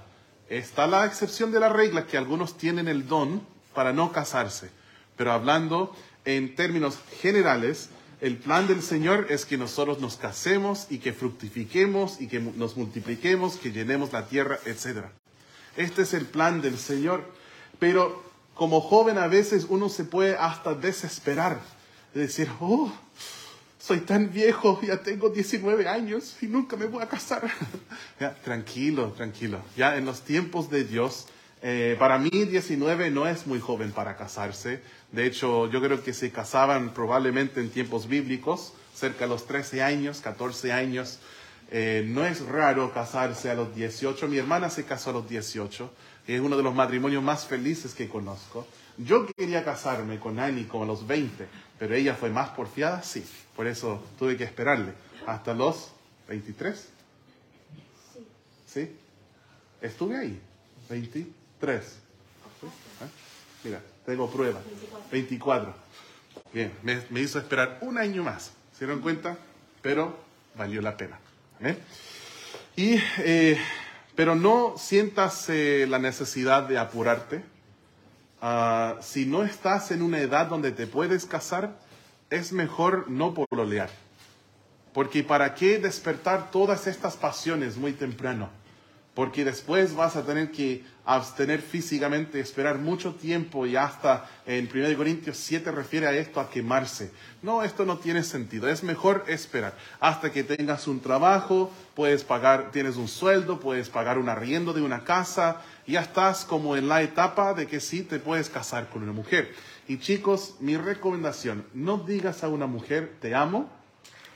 Está 0.48 0.88
la 0.88 1.06
excepción 1.06 1.52
de 1.52 1.60
la 1.60 1.68
regla 1.68 2.08
que 2.08 2.18
algunos 2.18 2.58
tienen 2.58 2.88
el 2.88 3.06
don 3.10 3.46
para 3.76 3.92
no 3.92 4.14
casarse. 4.14 4.70
Pero 5.18 5.34
hablando 5.34 5.94
en 6.24 6.56
términos 6.56 6.98
generales, 7.20 7.90
el 8.22 8.38
plan 8.38 8.68
del 8.68 8.82
Señor 8.82 9.28
es 9.30 9.46
que 9.46 9.58
nosotros 9.58 10.00
nos 10.00 10.16
casemos 10.16 10.88
y 10.90 11.00
que 11.00 11.12
fructifiquemos 11.12 12.22
y 12.22 12.28
que 12.28 12.40
nos 12.40 12.78
multipliquemos, 12.78 13.58
que 13.58 13.74
llenemos 13.74 14.14
la 14.14 14.28
tierra, 14.28 14.60
etc. 14.66 15.08
Este 15.76 16.04
es 16.04 16.14
el 16.14 16.26
plan 16.26 16.62
del 16.62 16.78
Señor. 16.78 17.24
Pero 17.80 18.24
como 18.54 18.82
joven 18.82 19.18
a 19.18 19.28
veces 19.28 19.66
uno 19.70 19.90
se 19.90 20.04
puede 20.04 20.36
hasta 20.36 20.74
desesperar 20.74 21.60
de 22.14 22.22
decir, 22.22 22.50
oh, 22.60 22.92
soy 23.80 24.02
tan 24.02 24.32
viejo, 24.32 24.80
ya 24.84 25.02
tengo 25.02 25.30
19 25.30 25.88
años 25.88 26.38
y 26.42 26.46
nunca 26.46 26.76
me 26.76 26.86
voy 26.86 27.02
a 27.02 27.08
casar. 27.08 27.50
tranquilo, 28.44 29.14
tranquilo. 29.18 29.60
Ya 29.76 29.98
en 29.98 30.06
los 30.06 30.22
tiempos 30.22 30.70
de 30.70 30.84
Dios, 30.84 31.26
eh, 31.64 31.96
para 31.98 32.18
mí 32.18 32.30
19 32.30 33.10
no 33.12 33.28
es 33.28 33.48
muy 33.48 33.60
joven 33.60 33.92
para 33.92 34.16
casarse. 34.18 34.82
De 35.12 35.26
hecho, 35.26 35.70
yo 35.72 35.82
creo 35.82 36.04
que 36.04 36.14
se 36.14 36.32
casaban 36.32 36.94
probablemente 36.94 37.60
en 37.60 37.70
tiempos 37.70 38.08
bíblicos, 38.08 38.74
cerca 38.94 39.26
de 39.26 39.30
los 39.30 39.48
13 39.48 39.82
años, 39.82 40.22
14 40.22 40.72
años. 40.72 41.20
Eh, 41.72 42.04
no 42.06 42.26
es 42.26 42.46
raro 42.46 42.94
casarse 42.94 43.50
a 43.50 43.56
los 43.56 43.74
18. 43.74 44.28
Mi 44.28 44.38
hermana 44.38 44.70
se 44.70 44.84
casó 44.86 45.10
a 45.12 45.14
los 45.14 45.30
18. 45.30 45.92
Es 46.28 46.40
uno 46.40 46.58
de 46.58 46.64
los 46.64 46.76
matrimonios 46.76 47.24
más 47.24 47.48
felices 47.48 47.96
que 47.96 48.10
conozco. 48.10 48.68
Yo 48.98 49.26
quería 49.26 49.64
casarme 49.64 50.20
con 50.20 50.40
Annie 50.40 50.66
como 50.66 50.84
a 50.84 50.88
los 50.88 51.08
20, 51.08 51.48
pero 51.80 51.96
ella 51.96 52.14
fue 52.14 52.30
más 52.30 52.50
porfiada, 52.50 53.02
sí. 53.02 53.26
Por 53.56 53.68
eso 53.68 54.04
tuve 54.20 54.38
que 54.38 54.44
esperarle 54.44 54.94
hasta 55.26 55.54
los 55.54 55.94
23. 56.28 56.90
Sí. 58.68 58.96
Estuve 59.82 60.18
ahí, 60.18 60.40
23. 60.90 61.98
¿Ah? 63.02 63.08
Mira, 63.64 63.82
tengo 64.06 64.30
prueba. 64.30 64.60
24. 65.12 65.74
Bien, 66.54 66.72
me, 66.84 67.22
hizo 67.22 67.40
esperar 67.40 67.80
un 67.82 67.98
año 67.98 68.24
más. 68.24 68.52
¿Se 68.78 68.86
dieron 68.86 69.02
cuenta? 69.02 69.38
Pero 69.82 70.18
valió 70.56 70.82
la 70.82 70.98
pena. 70.98 71.20
Y, 72.76 73.00
eh, 73.20 73.60
pero 74.16 74.36
no 74.36 74.76
sientas 74.78 75.50
eh, 75.50 75.86
la 75.88 76.00
necesidad 76.00 76.64
de 76.64 76.78
apurarte 76.78 77.44
Ah, 78.44 78.96
si 79.02 79.28
no 79.28 79.44
estás 79.44 79.92
en 79.92 80.02
una 80.02 80.18
edad 80.20 80.48
donde 80.48 80.72
te 80.72 80.88
puedes 80.88 81.26
casar, 81.26 81.78
es 82.32 82.52
mejor 82.52 83.08
no 83.08 83.36
pololear. 83.36 83.90
Porque 84.94 85.24
¿para 85.24 85.54
qué 85.54 85.78
despertar 85.78 86.50
todas 86.50 86.88
estas 86.88 87.16
pasiones 87.16 87.78
muy 87.78 87.94
temprano? 87.94 88.50
Porque 89.14 89.44
después 89.44 89.94
vas 89.94 90.16
a 90.16 90.26
tener 90.26 90.52
que 90.52 90.84
abstener 91.04 91.62
físicamente, 91.62 92.40
esperar 92.40 92.78
mucho 92.78 93.16
tiempo 93.16 93.66
y 93.66 93.76
hasta 93.76 94.30
en 94.46 94.70
1 94.74 94.96
Corintios 94.96 95.36
7 95.38 95.72
refiere 95.72 96.08
a 96.08 96.14
esto, 96.14 96.40
a 96.40 96.50
quemarse. 96.50 97.12
No, 97.42 97.64
esto 97.64 97.86
no 97.86 97.98
tiene 97.98 98.24
sentido, 98.24 98.70
es 98.70 98.84
mejor 98.84 99.26
esperar 99.28 99.76
hasta 100.00 100.32
que 100.32 100.44
tengas 100.44 100.88
un 100.88 101.02
trabajo, 101.02 101.72
puedes 101.96 102.24
pagar, 102.24 102.72
tienes 102.72 102.96
un 102.96 103.08
sueldo, 103.08 103.60
puedes 103.60 103.90
pagar 103.90 104.18
un 104.18 104.30
arriendo 104.30 104.72
de 104.72 104.82
una 104.82 105.04
casa, 105.04 105.62
ya 105.86 106.02
estás 106.02 106.46
como 106.46 106.78
en 106.78 106.88
la 106.88 107.02
etapa 107.02 107.54
de 107.54 107.68
que 107.68 107.82
sí 107.82 108.04
te 108.04 108.20
puedes 108.20 108.50
casar 108.50 108.90
con 108.90 109.04
una 109.04 109.12
mujer. 109.12 109.54
Y 109.88 109.98
chicos, 109.98 110.56
mi 110.62 110.78
recomendación, 110.78 111.66
no 111.74 111.98
digas 111.98 112.44
a 112.44 112.48
una 112.48 112.68
mujer 112.68 113.18
te 113.20 113.36
amo 113.36 113.70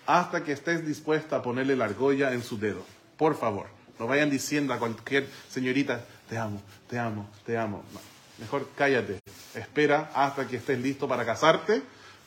hasta 0.05 0.43
que 0.43 0.51
estés 0.51 0.85
dispuesta 0.85 1.37
a 1.37 1.41
ponerle 1.41 1.75
la 1.75 1.85
argolla 1.85 2.33
en 2.33 2.43
su 2.43 2.59
dedo. 2.59 2.83
Por 3.17 3.35
favor. 3.37 3.74
No 3.99 4.07
vayan 4.07 4.29
diciendo 4.29 4.73
a 4.73 4.79
cualquier 4.79 5.27
señorita, 5.49 6.05
te 6.29 6.37
amo, 6.37 6.61
te 6.89 6.99
amo, 6.99 7.29
te 7.45 7.57
amo. 7.57 7.83
mejor 8.37 8.69
cállate. 8.75 9.19
Espera 9.53 10.11
hasta 10.13 10.47
que 10.47 10.57
estés 10.57 10.79
listo 10.79 11.07
para 11.07 11.25
casarte, 11.25 11.81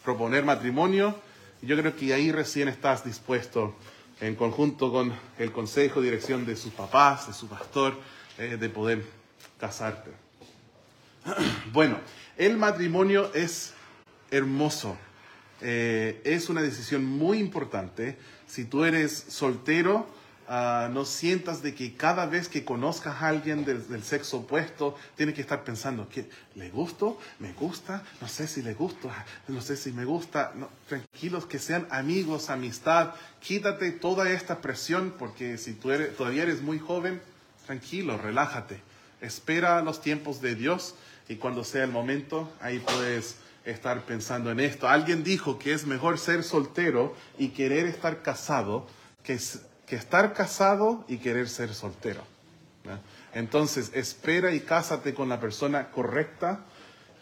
proponer 0.04 0.44
matrimonio. 0.44 1.14
Yo 1.60 1.76
creo 1.76 1.94
que 1.94 2.14
ahí 2.14 2.32
recién 2.32 2.68
estás 2.68 3.04
dispuesto, 3.04 3.74
en 4.20 4.34
conjunto 4.34 4.90
con 4.90 5.12
el 5.38 5.52
consejo, 5.52 6.00
dirección 6.00 6.46
de 6.46 6.56
sus 6.56 6.72
papás, 6.72 7.26
de 7.26 7.34
su 7.34 7.48
pastor, 7.48 7.94
eh, 8.38 8.56
de 8.58 8.68
poder 8.68 9.04
casarte. 9.58 10.10
Bueno, 11.72 11.98
el 12.38 12.56
matrimonio 12.56 13.30
es 13.34 13.74
hermoso. 14.30 14.96
Eh, 15.60 16.22
es 16.24 16.48
una 16.48 16.62
decisión 16.62 17.04
muy 17.04 17.38
importante. 17.38 18.16
Si 18.46 18.64
tú 18.64 18.84
eres 18.84 19.26
soltero, 19.28 20.06
Ah, 20.50 20.88
no 20.90 21.04
sientas 21.04 21.62
de 21.62 21.74
que 21.74 21.94
cada 21.94 22.24
vez 22.24 22.48
que 22.48 22.64
conozcas 22.64 23.20
a 23.20 23.28
alguien 23.28 23.66
del, 23.66 24.02
sexo 24.02 24.38
opuesto, 24.38 24.96
tienes 25.14 25.34
que 25.34 25.42
estar 25.42 25.62
pensando, 25.62 26.08
que 26.08 26.30
¿le 26.54 26.70
gusto? 26.70 27.18
¿Me 27.38 27.52
gusta? 27.52 28.02
No 28.22 28.28
sé 28.28 28.48
si 28.48 28.62
le 28.62 28.72
gusta, 28.72 29.26
no 29.46 29.60
sé 29.60 29.76
si 29.76 29.92
me 29.92 30.06
gusta. 30.06 30.54
tranquilos, 30.88 31.44
que 31.44 31.58
sean 31.58 31.86
amigos, 31.90 32.48
amistad. 32.48 33.12
Quítate 33.40 33.92
toda 33.92 34.30
esta 34.30 34.62
presión 34.62 35.14
porque 35.18 35.58
si 35.58 35.74
tú 35.74 35.90
eres, 35.90 36.16
todavía 36.16 36.44
eres 36.44 36.62
muy 36.62 36.78
joven, 36.78 37.20
tranquilo, 37.66 38.16
relájate. 38.16 38.80
Espera 39.20 39.82
los 39.82 40.00
tiempos 40.00 40.40
de 40.40 40.54
Dios 40.54 40.94
y 41.28 41.36
cuando 41.36 41.62
sea 41.62 41.84
el 41.84 41.90
momento, 41.90 42.50
ahí 42.62 42.78
puedes 42.78 43.36
estar 43.66 44.00
pensando 44.06 44.50
en 44.50 44.60
esto. 44.60 44.88
Alguien 44.88 45.22
dijo 45.22 45.58
que 45.58 45.74
es 45.74 45.86
mejor 45.86 46.18
ser 46.18 46.42
soltero 46.42 47.14
y 47.36 47.48
querer 47.48 47.84
estar 47.84 48.22
casado 48.22 48.86
que 49.22 49.38
que 49.88 49.96
estar 49.96 50.34
casado 50.34 51.04
y 51.08 51.18
querer 51.18 51.48
ser 51.48 51.74
soltero. 51.74 52.22
Entonces, 53.34 53.90
espera 53.94 54.52
y 54.52 54.60
cásate 54.60 55.14
con 55.14 55.28
la 55.28 55.40
persona 55.40 55.90
correcta. 55.90 56.60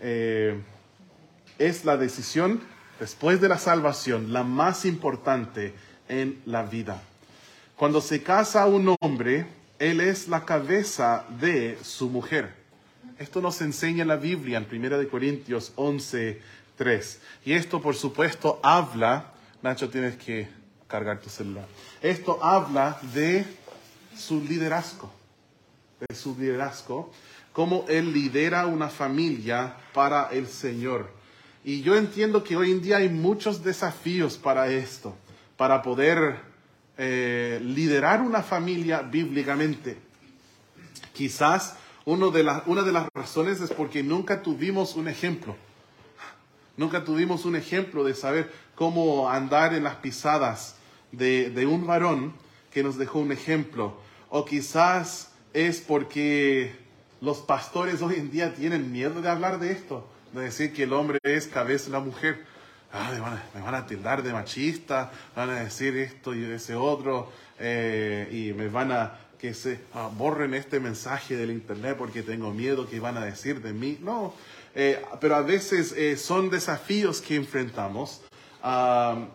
Eh, 0.01 0.61
es 1.59 1.85
la 1.85 1.97
decisión, 1.97 2.61
después 3.01 3.41
de 3.41 3.49
la 3.49 3.59
salvación, 3.59 4.33
la 4.33 4.43
más 4.43 4.85
importante 4.85 5.75
en 6.09 6.41
la 6.45 6.63
vida. 6.63 7.03
Cuando 7.77 8.01
se 8.01 8.23
casa 8.23 8.67
un 8.67 8.97
hombre, 9.01 9.47
él 9.79 10.01
es 10.01 10.29
la 10.29 10.45
cabeza 10.45 11.25
de 11.41 11.79
su 11.83 12.09
mujer. 12.09 12.55
Esto 13.19 13.41
nos 13.41 13.61
enseña 13.61 14.05
la 14.05 14.17
Biblia 14.17 14.59
en 14.59 14.85
1 14.85 15.09
Corintios 15.09 15.73
11, 15.77 16.41
3. 16.77 17.21
Y 17.45 17.53
esto, 17.53 17.81
por 17.81 17.95
supuesto, 17.95 18.61
habla, 18.63 19.33
Nacho, 19.63 19.89
tienes 19.89 20.17
que 20.17 20.49
cargar 20.89 21.21
tu 21.21 21.31
celular. 21.31 21.67
Esto 22.03 22.43
habla 22.43 22.99
de 23.15 23.45
su 24.17 24.41
liderazgo, 24.43 25.11
de 26.09 26.15
su 26.15 26.37
liderazgo, 26.39 27.11
cómo 27.53 27.85
él 27.89 28.13
lidera 28.13 28.67
una 28.67 28.89
familia 28.89 29.77
para 29.93 30.29
el 30.31 30.47
Señor. 30.47 31.11
Y 31.65 31.83
yo 31.83 31.97
entiendo 31.97 32.45
que 32.45 32.57
hoy 32.57 32.71
en 32.71 32.81
día 32.81 32.99
hay 32.99 33.09
muchos 33.09 33.65
desafíos 33.65 34.37
para 34.37 34.69
esto, 34.69 35.17
para 35.57 35.83
poder 35.83 36.37
eh, 36.99 37.61
liderar 37.63 38.21
una 38.21 38.43
familia 38.43 39.03
bíblicamente. 39.03 39.99
Quizás 41.13 41.77
uno 42.05 42.31
de 42.31 42.47
una 42.67 42.83
de 42.83 42.93
las 42.93 43.09
razones 43.15 43.61
es 43.61 43.73
porque 43.73 44.03
nunca 44.03 44.43
tuvimos 44.43 44.95
un 44.95 45.09
ejemplo. 45.09 45.57
Nunca 46.77 47.05
tuvimos 47.05 47.45
un 47.47 47.57
ejemplo 47.57 48.05
de 48.05 48.15
saber 48.15 48.53
cómo 48.77 49.29
andar 49.29 49.75
en 49.75 49.83
las 49.83 49.97
pisadas 49.97 50.77
de, 51.11 51.51
de 51.51 51.67
un 51.67 51.87
varón 51.87 52.35
que 52.71 52.85
nos 52.85 52.97
dejó 52.97 53.19
un 53.19 53.33
ejemplo. 53.33 53.99
O 54.31 54.45
quizás 54.45 55.33
es 55.53 55.81
porque 55.81 56.77
los 57.21 57.39
pastores 57.39 58.03
hoy 58.03 58.17
en 58.17 58.31
día 58.31 58.55
tienen 58.55 58.93
miedo 58.93 59.21
de 59.23 59.29
hablar 59.29 59.59
de 59.59 59.73
esto, 59.73 60.07
de 60.33 60.43
decir 60.43 60.73
que 60.73 60.85
el 60.85 60.93
hombre 60.93 61.19
es 61.25 61.47
cabeza 61.47 61.87
de 61.87 61.93
la 61.93 62.01
mujer. 62.01 62.45
Ah, 62.93 63.11
me, 63.13 63.21
van 63.21 63.33
a, 63.33 63.43
me 63.55 63.61
van 63.63 63.75
a 63.75 63.87
tildar 63.87 64.23
de 64.23 64.33
machista, 64.33 65.11
van 65.35 65.51
a 65.51 65.65
decir 65.65 65.97
esto 65.97 66.35
y 66.35 66.45
ese 66.45 66.75
otro, 66.75 67.33
eh, 67.59 68.29
y 68.31 68.53
me 68.53 68.69
van 68.69 68.93
a 68.93 69.19
que 69.39 69.55
se 69.55 69.81
ah, 69.95 70.11
borren 70.17 70.55
este 70.55 70.81
mensaje 70.81 71.37
del 71.37 71.51
internet 71.51 71.97
porque 71.99 72.23
tengo 72.23 72.53
miedo 72.53 72.89
que 72.89 73.01
van 73.01 73.17
a 73.17 73.25
decir 73.25 73.61
de 73.63 73.73
mí. 73.73 73.99
No, 74.03 74.35
eh, 74.75 75.03
pero 75.21 75.37
a 75.37 75.43
veces 75.43 75.93
eh, 75.93 76.17
son 76.17 76.51
desafíos 76.51 77.21
que 77.21 77.37
enfrentamos. 77.37 78.23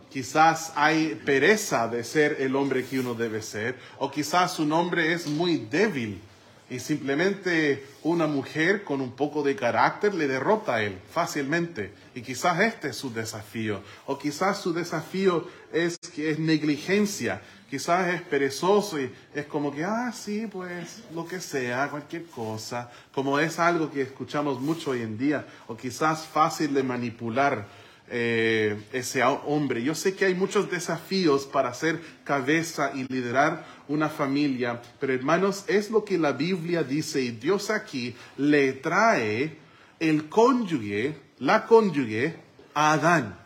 Quizás 0.09 0.73
hay 0.75 1.15
pereza 1.25 1.87
de 1.87 2.03
ser 2.03 2.37
el 2.39 2.55
hombre 2.55 2.83
que 2.83 2.99
uno 2.99 3.13
debe 3.13 3.41
ser, 3.41 3.77
o 3.97 4.11
quizás 4.11 4.59
un 4.59 4.73
hombre 4.73 5.13
es 5.13 5.27
muy 5.27 5.57
débil 5.57 6.21
y 6.69 6.79
simplemente 6.79 7.85
una 8.03 8.27
mujer 8.27 8.83
con 8.83 9.01
un 9.01 9.11
poco 9.11 9.43
de 9.43 9.55
carácter 9.55 10.13
le 10.13 10.27
derrota 10.27 10.75
a 10.75 10.83
él 10.83 10.97
fácilmente. 11.11 11.93
Y 12.15 12.21
quizás 12.21 12.59
este 12.61 12.89
es 12.89 12.95
su 12.95 13.13
desafío. 13.13 13.81
O 14.05 14.17
quizás 14.17 14.59
su 14.59 14.73
desafío 14.73 15.47
es 15.71 15.97
que 15.97 16.31
es 16.31 16.39
negligencia 16.39 17.41
quizás 17.71 18.13
es 18.13 18.21
perezoso 18.23 18.99
y 18.99 19.09
es 19.33 19.45
como 19.45 19.73
que, 19.73 19.85
ah, 19.85 20.11
sí, 20.13 20.45
pues 20.45 21.03
lo 21.15 21.25
que 21.25 21.39
sea, 21.39 21.87
cualquier 21.89 22.25
cosa, 22.25 22.91
como 23.13 23.39
es 23.39 23.59
algo 23.59 23.89
que 23.89 24.01
escuchamos 24.01 24.59
mucho 24.59 24.91
hoy 24.91 25.03
en 25.03 25.17
día, 25.17 25.47
o 25.67 25.77
quizás 25.77 26.27
fácil 26.27 26.73
de 26.73 26.83
manipular 26.83 27.65
eh, 28.13 28.77
ese 28.91 29.23
hombre. 29.23 29.81
Yo 29.81 29.95
sé 29.95 30.13
que 30.15 30.25
hay 30.25 30.35
muchos 30.35 30.69
desafíos 30.69 31.45
para 31.45 31.73
ser 31.73 32.01
cabeza 32.25 32.91
y 32.93 33.05
liderar 33.05 33.65
una 33.87 34.09
familia, 34.09 34.81
pero 34.99 35.13
hermanos, 35.13 35.63
es 35.67 35.89
lo 35.89 36.03
que 36.03 36.17
la 36.17 36.33
Biblia 36.33 36.83
dice 36.83 37.21
y 37.21 37.31
Dios 37.31 37.69
aquí 37.69 38.13
le 38.37 38.73
trae 38.73 39.57
el 39.99 40.27
cónyuge, 40.27 41.15
la 41.39 41.65
cónyuge, 41.65 42.35
a 42.73 42.93
Adán. 42.93 43.37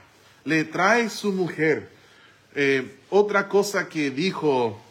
Le 0.46 0.64
trae 0.64 1.10
su 1.10 1.32
mujer. 1.32 1.92
Eh, 2.56 2.98
otra 3.10 3.48
cosa 3.48 3.88
que 3.88 4.10
dijo 4.10 4.82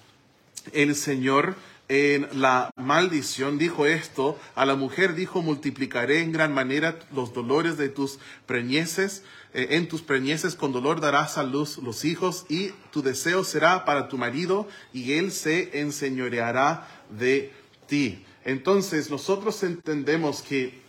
el 0.73 0.95
Señor 0.95 1.57
en 1.89 2.29
la 2.33 2.71
maldición, 2.77 3.59
dijo 3.59 3.87
esto, 3.87 4.39
a 4.55 4.65
la 4.65 4.75
mujer 4.75 5.15
dijo, 5.15 5.43
multiplicaré 5.43 6.23
en 6.23 6.33
gran 6.33 6.55
manera 6.55 6.99
los 7.15 7.35
dolores 7.35 7.77
de 7.77 7.91
tus 7.91 8.19
preñeces, 8.47 9.23
eh, 9.53 9.69
en 9.71 9.89
tus 9.89 10.03
preñeces 10.03 10.55
con 10.55 10.73
dolor 10.73 11.01
darás 11.01 11.37
a 11.37 11.43
luz 11.43 11.79
los 11.79 12.05
hijos 12.05 12.47
y 12.49 12.71
tu 12.91 13.03
deseo 13.03 13.45
será 13.45 13.85
para 13.85 14.09
tu 14.09 14.17
marido 14.17 14.67
y 14.93 15.13
él 15.13 15.31
se 15.31 15.81
enseñoreará 15.81 16.89
de 17.11 17.53
ti. 17.87 18.25
Entonces 18.45 19.11
nosotros 19.11 19.63
entendemos 19.63 20.43
que 20.43 20.81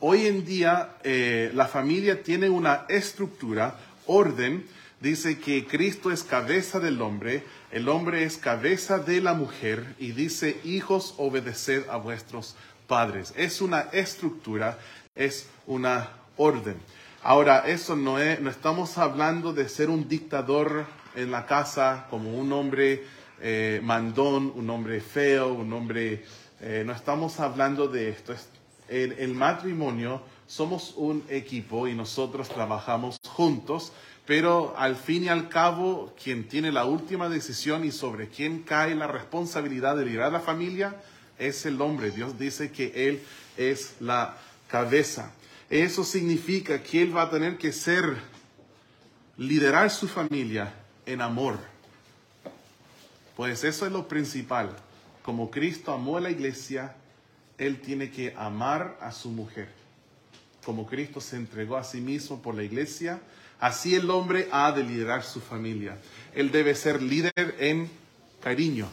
hoy 0.00 0.26
en 0.26 0.44
día 0.44 0.96
eh, 1.04 1.50
la 1.54 1.66
familia 1.66 2.22
tiene 2.22 2.48
una 2.48 2.86
estructura, 2.88 3.78
orden, 4.06 4.64
dice 5.00 5.38
que 5.38 5.66
Cristo 5.66 6.10
es 6.10 6.24
cabeza 6.24 6.80
del 6.80 7.00
hombre, 7.02 7.44
el 7.70 7.88
hombre 7.88 8.24
es 8.24 8.36
cabeza 8.36 8.98
de 8.98 9.20
la 9.20 9.34
mujer 9.34 9.94
y 9.98 10.12
dice, 10.12 10.60
hijos, 10.64 11.14
obedeced 11.18 11.88
a 11.88 11.96
vuestros 11.96 12.56
padres. 12.86 13.32
Es 13.36 13.60
una 13.60 13.82
estructura, 13.92 14.78
es 15.14 15.48
una 15.66 16.10
orden. 16.36 16.76
Ahora, 17.22 17.64
eso 17.66 17.96
no 17.96 18.18
es, 18.18 18.40
no 18.40 18.50
estamos 18.50 18.96
hablando 18.96 19.52
de 19.52 19.68
ser 19.68 19.90
un 19.90 20.08
dictador 20.08 20.86
en 21.14 21.30
la 21.30 21.46
casa 21.46 22.06
como 22.10 22.38
un 22.38 22.52
hombre 22.52 23.04
eh, 23.40 23.80
mandón, 23.82 24.52
un 24.54 24.70
hombre 24.70 25.00
feo, 25.00 25.52
un 25.52 25.72
hombre... 25.72 26.24
Eh, 26.60 26.82
no 26.84 26.92
estamos 26.92 27.38
hablando 27.38 27.86
de 27.86 28.08
esto. 28.08 28.34
En 28.88 29.14
el 29.18 29.34
matrimonio 29.34 30.22
somos 30.46 30.94
un 30.96 31.22
equipo 31.28 31.86
y 31.86 31.94
nosotros 31.94 32.48
trabajamos 32.48 33.20
juntos 33.28 33.92
pero 34.28 34.74
al 34.76 34.94
fin 34.94 35.24
y 35.24 35.28
al 35.28 35.48
cabo, 35.48 36.14
quien 36.22 36.48
tiene 36.48 36.70
la 36.70 36.84
última 36.84 37.30
decisión 37.30 37.86
y 37.86 37.90
sobre 37.90 38.28
quien 38.28 38.62
cae 38.62 38.94
la 38.94 39.06
responsabilidad 39.06 39.96
de 39.96 40.04
liderar 40.04 40.30
la 40.30 40.40
familia 40.40 40.96
es 41.38 41.64
el 41.64 41.80
hombre. 41.80 42.10
Dios 42.10 42.38
dice 42.38 42.70
que 42.70 43.08
Él 43.08 43.22
es 43.56 43.94
la 44.00 44.36
cabeza. 44.68 45.32
Eso 45.70 46.04
significa 46.04 46.82
que 46.82 47.00
Él 47.00 47.16
va 47.16 47.22
a 47.22 47.30
tener 47.30 47.56
que 47.56 47.72
ser, 47.72 48.18
liderar 49.38 49.90
su 49.90 50.06
familia 50.06 50.74
en 51.06 51.22
amor. 51.22 51.58
Pues 53.34 53.64
eso 53.64 53.86
es 53.86 53.92
lo 53.92 54.08
principal. 54.08 54.76
Como 55.22 55.50
Cristo 55.50 55.90
amó 55.90 56.18
a 56.18 56.20
la 56.20 56.30
iglesia, 56.30 56.94
Él 57.56 57.80
tiene 57.80 58.10
que 58.10 58.34
amar 58.36 58.98
a 59.00 59.10
su 59.10 59.30
mujer. 59.30 59.70
Como 60.66 60.86
Cristo 60.86 61.18
se 61.18 61.36
entregó 61.36 61.78
a 61.78 61.84
sí 61.84 62.02
mismo 62.02 62.42
por 62.42 62.54
la 62.54 62.62
iglesia, 62.62 63.22
Así 63.60 63.94
el 63.94 64.08
hombre 64.10 64.48
ha 64.52 64.72
de 64.72 64.84
liderar 64.84 65.24
su 65.24 65.40
familia. 65.40 65.98
Él 66.34 66.50
debe 66.50 66.74
ser 66.74 67.02
líder 67.02 67.56
en 67.58 67.90
cariño. 68.40 68.88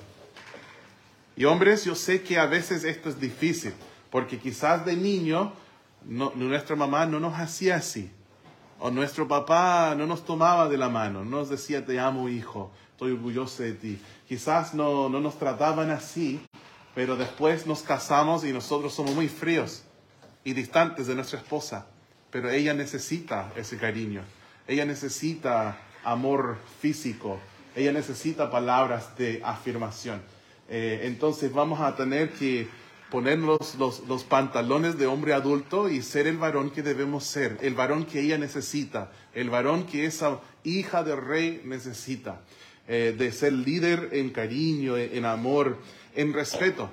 Y 1.37 1.45
hombres, 1.45 1.85
yo 1.85 1.95
sé 1.95 2.23
que 2.23 2.39
a 2.39 2.45
veces 2.45 2.83
esto 2.83 3.09
es 3.09 3.19
difícil, 3.19 3.73
porque 4.09 4.39
quizás 4.39 4.85
de 4.85 4.95
niño 4.95 5.53
nuestra 6.05 6.75
mamá 6.75 7.05
no 7.05 7.19
nos 7.19 7.35
hacía 7.35 7.75
así. 7.75 8.09
O 8.79 8.89
nuestro 8.89 9.27
papá 9.27 9.95
no 9.97 10.05
nos 10.05 10.25
tomaba 10.25 10.67
de 10.67 10.77
la 10.77 10.89
mano, 10.89 11.23
no 11.23 11.37
nos 11.37 11.49
decía 11.49 11.85
te 11.85 11.99
amo 11.99 12.29
hijo, 12.29 12.71
estoy 12.91 13.11
orgulloso 13.13 13.63
de 13.63 13.73
ti. 13.73 13.99
Quizás 14.27 14.73
no, 14.73 15.09
no 15.09 15.19
nos 15.19 15.37
trataban 15.37 15.91
así, 15.91 16.41
pero 16.93 17.15
después 17.15 17.67
nos 17.67 17.81
casamos 17.81 18.43
y 18.43 18.51
nosotros 18.51 18.93
somos 18.93 19.13
muy 19.13 19.27
fríos 19.27 19.83
y 20.43 20.53
distantes 20.53 21.07
de 21.07 21.15
nuestra 21.15 21.39
esposa. 21.39 21.87
Pero 22.31 22.49
ella 22.49 22.73
necesita 22.73 23.51
ese 23.55 23.77
cariño. 23.77 24.23
Ella 24.67 24.85
necesita 24.85 25.77
amor 26.03 26.57
físico. 26.79 27.39
Ella 27.75 27.91
necesita 27.91 28.49
palabras 28.49 29.17
de 29.17 29.41
afirmación. 29.43 30.21
Eh, 30.69 31.01
entonces 31.03 31.51
vamos 31.53 31.79
a 31.81 31.95
tener 31.95 32.31
que 32.31 32.67
ponernos 33.11 33.75
los, 33.75 34.07
los, 34.07 34.23
pantalones 34.23 34.97
de 34.97 35.05
hombre 35.05 35.33
adulto 35.33 35.89
y 35.89 36.01
ser 36.01 36.25
el 36.25 36.37
varón 36.37 36.71
que 36.71 36.81
debemos 36.81 37.23
ser, 37.23 37.57
el 37.61 37.75
varón 37.75 38.05
que 38.05 38.19
ella 38.19 38.37
necesita, 38.37 39.11
el 39.33 39.49
varón 39.51 39.85
que 39.85 40.05
esa 40.05 40.39
hija 40.63 41.03
del 41.03 41.21
rey 41.21 41.61
necesita, 41.65 42.41
eh, 42.87 43.15
de 43.17 43.31
ser 43.31 43.53
líder 43.53 44.09
en 44.13 44.31
cariño, 44.31 44.97
en 44.97 45.23
amor, 45.25 45.77
en 46.15 46.33
respeto, 46.33 46.89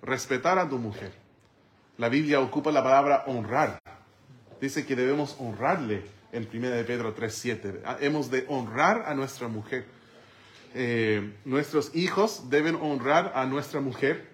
respetar 0.00 0.58
a 0.58 0.68
tu 0.68 0.78
mujer. 0.78 1.12
La 1.98 2.08
Biblia 2.08 2.40
ocupa 2.40 2.70
la 2.70 2.84
palabra 2.84 3.24
honrar. 3.26 3.80
Dice 4.60 4.86
que 4.86 4.94
debemos 4.94 5.36
honrarle 5.38 6.02
en 6.32 6.48
1 6.52 6.70
de 6.70 6.84
Pedro 6.84 7.14
3.7. 7.14 7.80
Ah, 7.84 7.96
hemos 8.00 8.30
de 8.30 8.44
honrar 8.48 9.04
a 9.06 9.14
nuestra 9.14 9.48
mujer. 9.48 9.86
Eh, 10.74 11.32
nuestros 11.44 11.94
hijos 11.94 12.50
deben 12.50 12.76
honrar 12.76 13.32
a 13.34 13.46
nuestra 13.46 13.80
mujer 13.80 14.28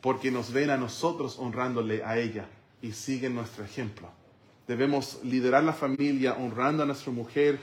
porque 0.00 0.30
nos 0.30 0.52
ven 0.52 0.70
a 0.70 0.76
nosotros 0.76 1.38
honrándole 1.38 2.04
a 2.04 2.18
ella 2.18 2.46
y 2.82 2.92
siguen 2.92 3.34
nuestro 3.34 3.64
ejemplo. 3.64 4.08
Debemos 4.68 5.20
liderar 5.24 5.64
la 5.64 5.72
familia 5.72 6.34
honrando 6.34 6.82
a 6.82 6.86
nuestra 6.86 7.12
mujer, 7.12 7.58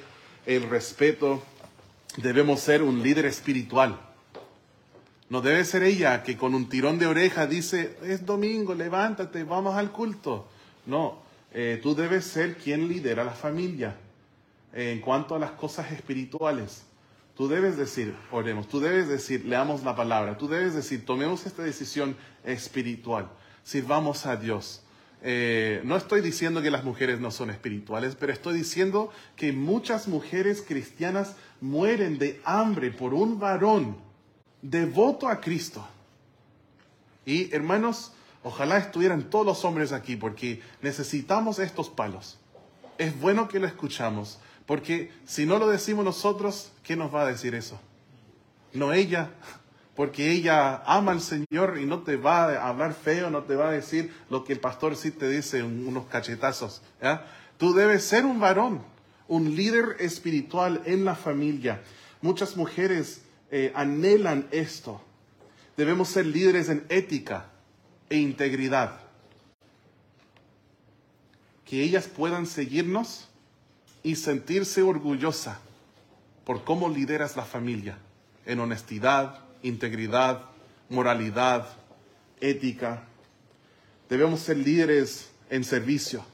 el 0.45 0.69
respeto. 0.69 1.43
Debemos 2.17 2.59
ser 2.59 2.83
un 2.83 3.01
líder 3.01 3.25
espiritual. 3.25 3.99
No 5.29 5.41
debe 5.41 5.63
ser 5.63 5.83
ella 5.83 6.23
que 6.23 6.37
con 6.37 6.55
un 6.55 6.69
tirón 6.69 6.97
de 6.97 7.05
oreja 7.05 7.45
dice, 7.45 7.97
es 8.03 8.25
domingo, 8.25 8.73
levántate, 8.73 9.43
vamos 9.43 9.75
al 9.75 9.91
culto. 9.91 10.47
No, 10.85 11.19
eh, 11.53 11.79
tú 11.81 11.95
debes 11.95 12.25
ser 12.25 12.57
quien 12.57 12.87
lidera 12.87 13.23
la 13.23 13.31
familia 13.31 13.95
en 14.73 15.01
cuanto 15.01 15.35
a 15.35 15.39
las 15.39 15.51
cosas 15.51 15.91
espirituales. 15.91 16.83
Tú 17.35 17.47
debes 17.47 17.77
decir, 17.77 18.15
oremos, 18.31 18.67
tú 18.67 18.79
debes 18.79 19.07
decir, 19.07 19.45
leamos 19.45 19.83
la 19.83 19.95
palabra, 19.95 20.37
tú 20.37 20.47
debes 20.47 20.75
decir, 20.75 21.05
tomemos 21.05 21.45
esta 21.45 21.63
decisión 21.63 22.17
espiritual. 22.43 23.29
sirvamos 23.63 24.25
a 24.25 24.35
Dios. 24.35 24.83
Eh, 25.21 25.81
no 25.83 25.97
estoy 25.97 26.21
diciendo 26.21 26.61
que 26.61 26.71
las 26.71 26.83
mujeres 26.83 27.19
no 27.19 27.31
son 27.31 27.49
espirituales, 27.49 28.15
pero 28.15 28.31
estoy 28.31 28.55
diciendo 28.55 29.11
que 29.35 29.51
muchas 29.51 30.07
mujeres 30.07 30.63
cristianas 30.65 31.35
mueren 31.61 32.17
de 32.17 32.41
hambre 32.45 32.91
por 32.91 33.13
un 33.13 33.39
varón 33.39 33.97
devoto 34.61 35.27
a 35.27 35.41
Cristo. 35.41 35.85
Y 37.25 37.53
hermanos, 37.53 38.13
ojalá 38.43 38.77
estuvieran 38.77 39.23
todos 39.23 39.45
los 39.45 39.65
hombres 39.65 39.91
aquí 39.91 40.15
porque 40.15 40.61
necesitamos 40.81 41.59
estos 41.59 41.89
palos. 41.89 42.37
Es 42.97 43.19
bueno 43.19 43.47
que 43.47 43.59
lo 43.59 43.67
escuchamos, 43.67 44.39
porque 44.65 45.11
si 45.25 45.45
no 45.45 45.57
lo 45.57 45.67
decimos 45.67 46.05
nosotros, 46.05 46.71
¿qué 46.83 46.95
nos 46.95 47.13
va 47.13 47.23
a 47.23 47.27
decir 47.27 47.55
eso? 47.55 47.79
No 48.73 48.93
ella, 48.93 49.31
porque 49.95 50.31
ella 50.31 50.81
ama 50.85 51.11
al 51.11 51.21
Señor 51.21 51.77
y 51.79 51.85
no 51.85 52.03
te 52.03 52.15
va 52.15 52.45
a 52.45 52.69
hablar 52.69 52.93
feo, 52.93 53.29
no 53.29 53.43
te 53.43 53.55
va 53.55 53.69
a 53.69 53.71
decir 53.71 54.13
lo 54.29 54.43
que 54.43 54.53
el 54.53 54.59
pastor 54.59 54.95
sí 54.95 55.11
te 55.11 55.27
dice, 55.27 55.63
unos 55.63 56.05
cachetazos. 56.05 56.81
Tú 57.57 57.73
debes 57.73 58.05
ser 58.05 58.25
un 58.25 58.39
varón, 58.39 58.81
un 59.27 59.55
líder 59.55 59.97
espiritual 59.99 60.81
en 60.85 61.03
la 61.03 61.15
familia. 61.15 61.81
Muchas 62.21 62.55
mujeres 62.55 63.21
eh, 63.51 63.73
anhelan 63.75 64.47
esto. 64.51 65.01
Debemos 65.75 66.09
ser 66.09 66.25
líderes 66.25 66.69
en 66.69 66.85
ética 66.89 67.48
e 68.09 68.17
integridad. 68.17 68.99
Que 71.65 71.83
ellas 71.83 72.07
puedan 72.07 72.45
seguirnos 72.45 73.27
y 74.03 74.15
sentirse 74.15 74.81
orgullosa 74.81 75.59
por 76.45 76.63
cómo 76.63 76.89
lideras 76.89 77.35
la 77.35 77.45
familia 77.45 77.97
en 78.45 78.59
honestidad, 78.59 79.39
integridad, 79.61 80.45
moralidad, 80.89 81.67
ética. 82.41 83.03
Debemos 84.09 84.39
ser 84.39 84.57
líderes 84.57 85.29
en 85.51 85.63
servicio. 85.63 86.25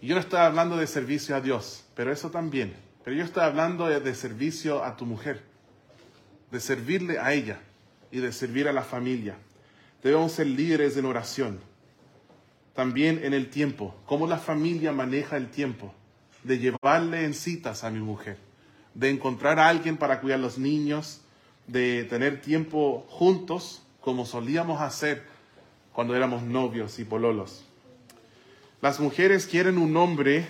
Yo 0.00 0.14
no 0.14 0.20
estoy 0.20 0.40
hablando 0.40 0.76
de 0.76 0.86
servicio 0.86 1.36
a 1.36 1.40
Dios, 1.40 1.84
pero 1.94 2.12
eso 2.12 2.30
también. 2.30 2.74
Pero 3.04 3.16
yo 3.16 3.24
estoy 3.24 3.42
hablando 3.42 3.86
de 3.86 4.14
servicio 4.14 4.82
a 4.82 4.96
tu 4.96 5.04
mujer, 5.04 5.42
de 6.50 6.60
servirle 6.60 7.18
a 7.18 7.34
ella 7.34 7.60
y 8.10 8.20
de 8.20 8.32
servir 8.32 8.68
a 8.68 8.72
la 8.72 8.82
familia. 8.82 9.36
Debemos 10.06 10.30
ser 10.30 10.46
líderes 10.46 10.96
en 10.96 11.04
oración. 11.04 11.58
También 12.76 13.24
en 13.24 13.34
el 13.34 13.50
tiempo, 13.50 13.92
cómo 14.06 14.28
la 14.28 14.38
familia 14.38 14.92
maneja 14.92 15.36
el 15.36 15.50
tiempo, 15.50 15.92
de 16.44 16.60
llevarle 16.60 17.24
en 17.24 17.34
citas 17.34 17.82
a 17.82 17.90
mi 17.90 17.98
mujer, 17.98 18.38
de 18.94 19.10
encontrar 19.10 19.58
a 19.58 19.68
alguien 19.68 19.96
para 19.96 20.20
cuidar 20.20 20.38
a 20.38 20.42
los 20.42 20.58
niños, 20.58 21.22
de 21.66 22.04
tener 22.04 22.40
tiempo 22.40 23.04
juntos 23.08 23.82
como 24.00 24.26
solíamos 24.26 24.80
hacer 24.80 25.24
cuando 25.92 26.14
éramos 26.14 26.44
novios 26.44 27.00
y 27.00 27.04
pololos. 27.04 27.64
Las 28.80 29.00
mujeres 29.00 29.44
quieren 29.46 29.76
un 29.76 29.96
hombre, 29.96 30.46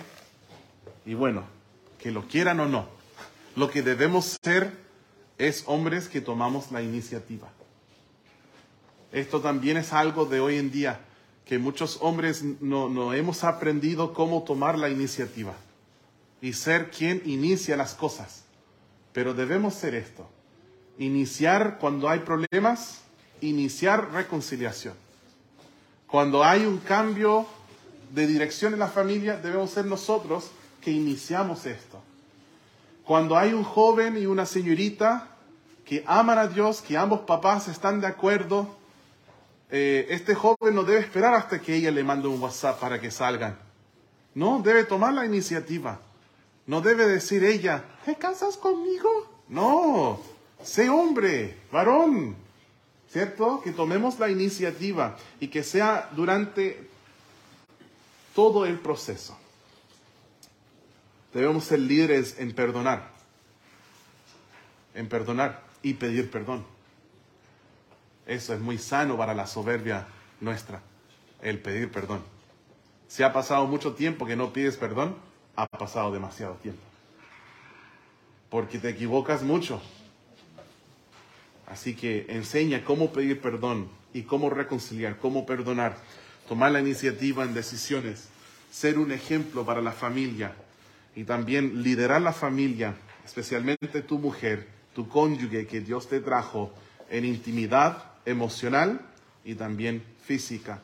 y 1.03 1.15
bueno, 1.15 1.45
que 1.97 2.11
lo 2.11 2.27
quieran 2.27 2.59
o 2.59 2.67
no, 2.67 2.87
lo 3.55 3.71
que 3.71 3.81
debemos 3.81 4.37
ser 4.43 4.71
es 5.39 5.63
hombres 5.65 6.09
que 6.09 6.21
tomamos 6.21 6.71
la 6.71 6.83
iniciativa. 6.83 7.49
Esto 9.11 9.41
también 9.41 9.77
es 9.77 9.93
algo 9.93 10.25
de 10.25 10.39
hoy 10.39 10.57
en 10.57 10.71
día, 10.71 10.99
que 11.45 11.59
muchos 11.59 11.99
hombres 12.01 12.43
no, 12.61 12.89
no 12.89 13.13
hemos 13.13 13.43
aprendido 13.43 14.13
cómo 14.13 14.43
tomar 14.43 14.77
la 14.77 14.89
iniciativa 14.89 15.53
y 16.41 16.53
ser 16.53 16.91
quien 16.91 17.21
inicia 17.25 17.77
las 17.77 17.93
cosas. 17.93 18.43
Pero 19.13 19.33
debemos 19.33 19.73
ser 19.73 19.95
esto. 19.95 20.29
Iniciar 20.99 21.77
cuando 21.79 22.09
hay 22.09 22.19
problemas, 22.19 23.01
iniciar 23.41 24.11
reconciliación. 24.11 24.93
Cuando 26.07 26.43
hay 26.43 26.65
un 26.65 26.77
cambio 26.77 27.45
de 28.13 28.27
dirección 28.27 28.73
en 28.73 28.79
la 28.79 28.87
familia, 28.87 29.37
debemos 29.37 29.71
ser 29.71 29.85
nosotros 29.85 30.51
que 30.81 30.91
iniciamos 30.91 31.65
esto. 31.65 32.01
Cuando 33.03 33.37
hay 33.37 33.53
un 33.53 33.63
joven 33.63 34.17
y 34.17 34.25
una 34.25 34.45
señorita 34.45 35.29
que 35.85 36.03
aman 36.07 36.37
a 36.37 36.47
Dios, 36.47 36.81
que 36.81 36.97
ambos 36.97 37.21
papás 37.21 37.67
están 37.67 38.01
de 38.01 38.07
acuerdo, 38.07 38.76
eh, 39.69 40.07
este 40.09 40.33
joven 40.33 40.75
no 40.75 40.83
debe 40.83 40.99
esperar 40.99 41.33
hasta 41.33 41.59
que 41.59 41.75
ella 41.75 41.91
le 41.91 42.03
mande 42.03 42.27
un 42.27 42.41
WhatsApp 42.41 42.79
para 42.79 43.01
que 43.01 43.11
salgan. 43.11 43.57
No, 44.33 44.61
debe 44.63 44.83
tomar 44.83 45.13
la 45.13 45.25
iniciativa. 45.25 45.99
No 46.65 46.81
debe 46.81 47.07
decir 47.07 47.43
ella, 47.43 47.83
¿te 48.05 48.15
casas 48.15 48.57
conmigo? 48.57 49.09
No, 49.47 50.19
sé 50.61 50.89
hombre, 50.89 51.57
varón, 51.71 52.35
¿cierto? 53.09 53.61
Que 53.61 53.71
tomemos 53.71 54.19
la 54.19 54.29
iniciativa 54.29 55.17
y 55.39 55.47
que 55.47 55.63
sea 55.63 56.09
durante 56.13 56.87
todo 58.35 58.65
el 58.65 58.77
proceso. 58.79 59.37
Debemos 61.33 61.63
ser 61.63 61.79
líderes 61.79 62.35
en 62.39 62.53
perdonar, 62.53 63.09
en 64.93 65.07
perdonar 65.07 65.63
y 65.81 65.93
pedir 65.93 66.29
perdón. 66.29 66.76
Eso 68.27 68.53
es 68.53 68.59
muy 68.59 68.77
sano 68.77 69.17
para 69.17 69.33
la 69.33 69.47
soberbia 69.47 70.05
nuestra, 70.41 70.81
el 71.41 71.59
pedir 71.59 71.89
perdón. 71.89 72.21
Si 73.07 73.23
ha 73.23 73.31
pasado 73.31 73.65
mucho 73.67 73.93
tiempo 73.93 74.25
que 74.25 74.35
no 74.35 74.51
pides 74.51 74.75
perdón, 74.75 75.15
ha 75.55 75.65
pasado 75.65 76.11
demasiado 76.11 76.55
tiempo. 76.55 76.81
Porque 78.49 78.79
te 78.79 78.89
equivocas 78.89 79.43
mucho. 79.43 79.81
Así 81.67 81.95
que 81.95 82.25
enseña 82.29 82.83
cómo 82.83 83.11
pedir 83.13 83.41
perdón 83.41 83.89
y 84.13 84.23
cómo 84.23 84.49
reconciliar, 84.49 85.17
cómo 85.19 85.45
perdonar, 85.45 85.97
tomar 86.49 86.73
la 86.73 86.81
iniciativa 86.81 87.45
en 87.45 87.53
decisiones, 87.53 88.27
ser 88.71 88.99
un 88.99 89.13
ejemplo 89.13 89.65
para 89.65 89.81
la 89.81 89.93
familia 89.93 90.53
y 91.15 91.23
también 91.23 91.81
liderar 91.81 92.21
la 92.21 92.33
familia, 92.33 92.95
especialmente 93.25 94.01
tu 94.01 94.19
mujer, 94.19 94.67
tu 94.93 95.07
cónyuge 95.07 95.65
que 95.65 95.79
Dios 95.79 96.09
te 96.09 96.19
trajo 96.19 96.73
en 97.09 97.23
intimidad 97.23 98.16
emocional 98.27 99.01
y 99.43 99.55
también 99.55 100.03
física. 100.23 100.81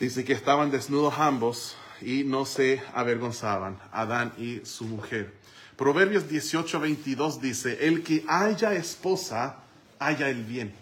Dice 0.00 0.24
que 0.24 0.32
estaban 0.32 0.70
desnudos 0.70 1.14
ambos 1.18 1.76
y 2.00 2.24
no 2.24 2.44
se 2.44 2.82
avergonzaban, 2.94 3.78
Adán 3.92 4.32
y 4.38 4.60
su 4.64 4.84
mujer. 4.86 5.32
Proverbios 5.76 6.28
18, 6.28 6.80
22 6.80 7.40
dice, 7.40 7.86
el 7.86 8.02
que 8.02 8.24
haya 8.26 8.72
esposa, 8.72 9.58
haya 9.98 10.28
el 10.28 10.44
bien 10.44 10.72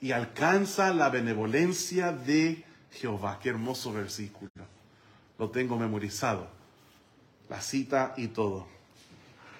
y 0.00 0.12
alcanza 0.12 0.92
la 0.94 1.10
benevolencia 1.10 2.12
de 2.12 2.64
Jehová. 2.92 3.38
Qué 3.42 3.50
hermoso 3.50 3.92
versículo. 3.92 4.50
Lo 5.38 5.50
tengo 5.50 5.78
memorizado. 5.78 6.48
La 7.48 7.60
cita 7.60 8.14
y 8.16 8.28
todo 8.28 8.73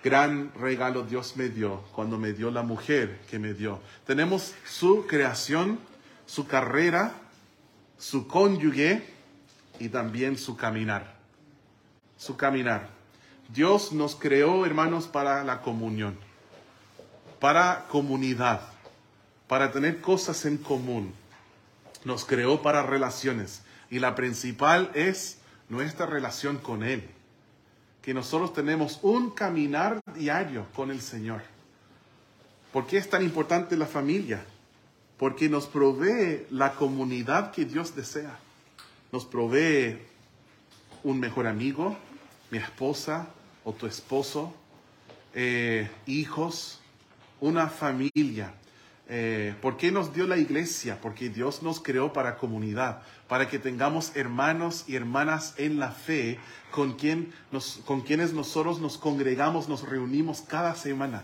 gran 0.04 0.52
regalo 0.54 1.02
Dios 1.02 1.34
me 1.36 1.48
dio 1.48 1.80
cuando 1.94 2.18
me 2.18 2.34
dio 2.34 2.50
la 2.50 2.62
mujer 2.62 3.22
que 3.30 3.38
me 3.38 3.54
dio. 3.54 3.80
Tenemos 4.06 4.52
su 4.68 5.06
creación, 5.06 5.78
su 6.26 6.46
carrera, 6.46 7.14
su 7.96 8.28
cónyuge 8.28 9.02
y 9.80 9.88
también 9.88 10.36
su 10.36 10.58
caminar. 10.58 11.16
Su 12.18 12.36
caminar. 12.36 12.90
Dios 13.48 13.92
nos 13.92 14.14
creó, 14.14 14.66
hermanos, 14.66 15.06
para 15.06 15.42
la 15.42 15.62
comunión, 15.62 16.18
para 17.40 17.86
comunidad, 17.88 18.60
para 19.48 19.72
tener 19.72 20.02
cosas 20.02 20.44
en 20.44 20.58
común. 20.58 21.14
Nos 22.04 22.26
creó 22.26 22.60
para 22.60 22.82
relaciones 22.82 23.62
y 23.90 24.00
la 24.00 24.14
principal 24.14 24.90
es 24.92 25.38
nuestra 25.70 26.04
relación 26.04 26.58
con 26.58 26.82
Él 26.82 27.13
que 28.04 28.12
nosotros 28.12 28.52
tenemos 28.52 28.98
un 29.00 29.30
caminar 29.30 29.98
diario 30.14 30.66
con 30.76 30.90
el 30.90 31.00
Señor. 31.00 31.40
¿Por 32.70 32.86
qué 32.86 32.98
es 32.98 33.08
tan 33.08 33.22
importante 33.22 33.78
la 33.78 33.86
familia? 33.86 34.44
Porque 35.16 35.48
nos 35.48 35.66
provee 35.66 36.44
la 36.50 36.74
comunidad 36.74 37.50
que 37.50 37.64
Dios 37.64 37.96
desea. 37.96 38.38
Nos 39.10 39.24
provee 39.24 40.00
un 41.02 41.18
mejor 41.18 41.46
amigo, 41.46 41.96
mi 42.50 42.58
esposa 42.58 43.28
o 43.64 43.72
tu 43.72 43.86
esposo, 43.86 44.52
eh, 45.32 45.88
hijos, 46.04 46.80
una 47.40 47.68
familia. 47.68 48.52
Eh, 49.08 49.54
¿Por 49.62 49.78
qué 49.78 49.92
nos 49.92 50.12
dio 50.12 50.26
la 50.26 50.36
iglesia? 50.36 50.98
Porque 51.00 51.30
Dios 51.30 51.62
nos 51.62 51.80
creó 51.80 52.12
para 52.12 52.36
comunidad, 52.36 53.00
para 53.28 53.48
que 53.48 53.58
tengamos 53.58 54.14
hermanos 54.14 54.84
y 54.86 54.96
hermanas 54.96 55.54
en 55.56 55.78
la 55.78 55.90
fe 55.90 56.38
con, 56.74 56.94
quien 56.94 57.32
nos, 57.52 57.80
con 57.84 58.00
quienes 58.00 58.32
nosotros 58.32 58.80
nos 58.80 58.98
congregamos, 58.98 59.68
nos 59.68 59.88
reunimos 59.88 60.40
cada 60.40 60.74
semana. 60.74 61.22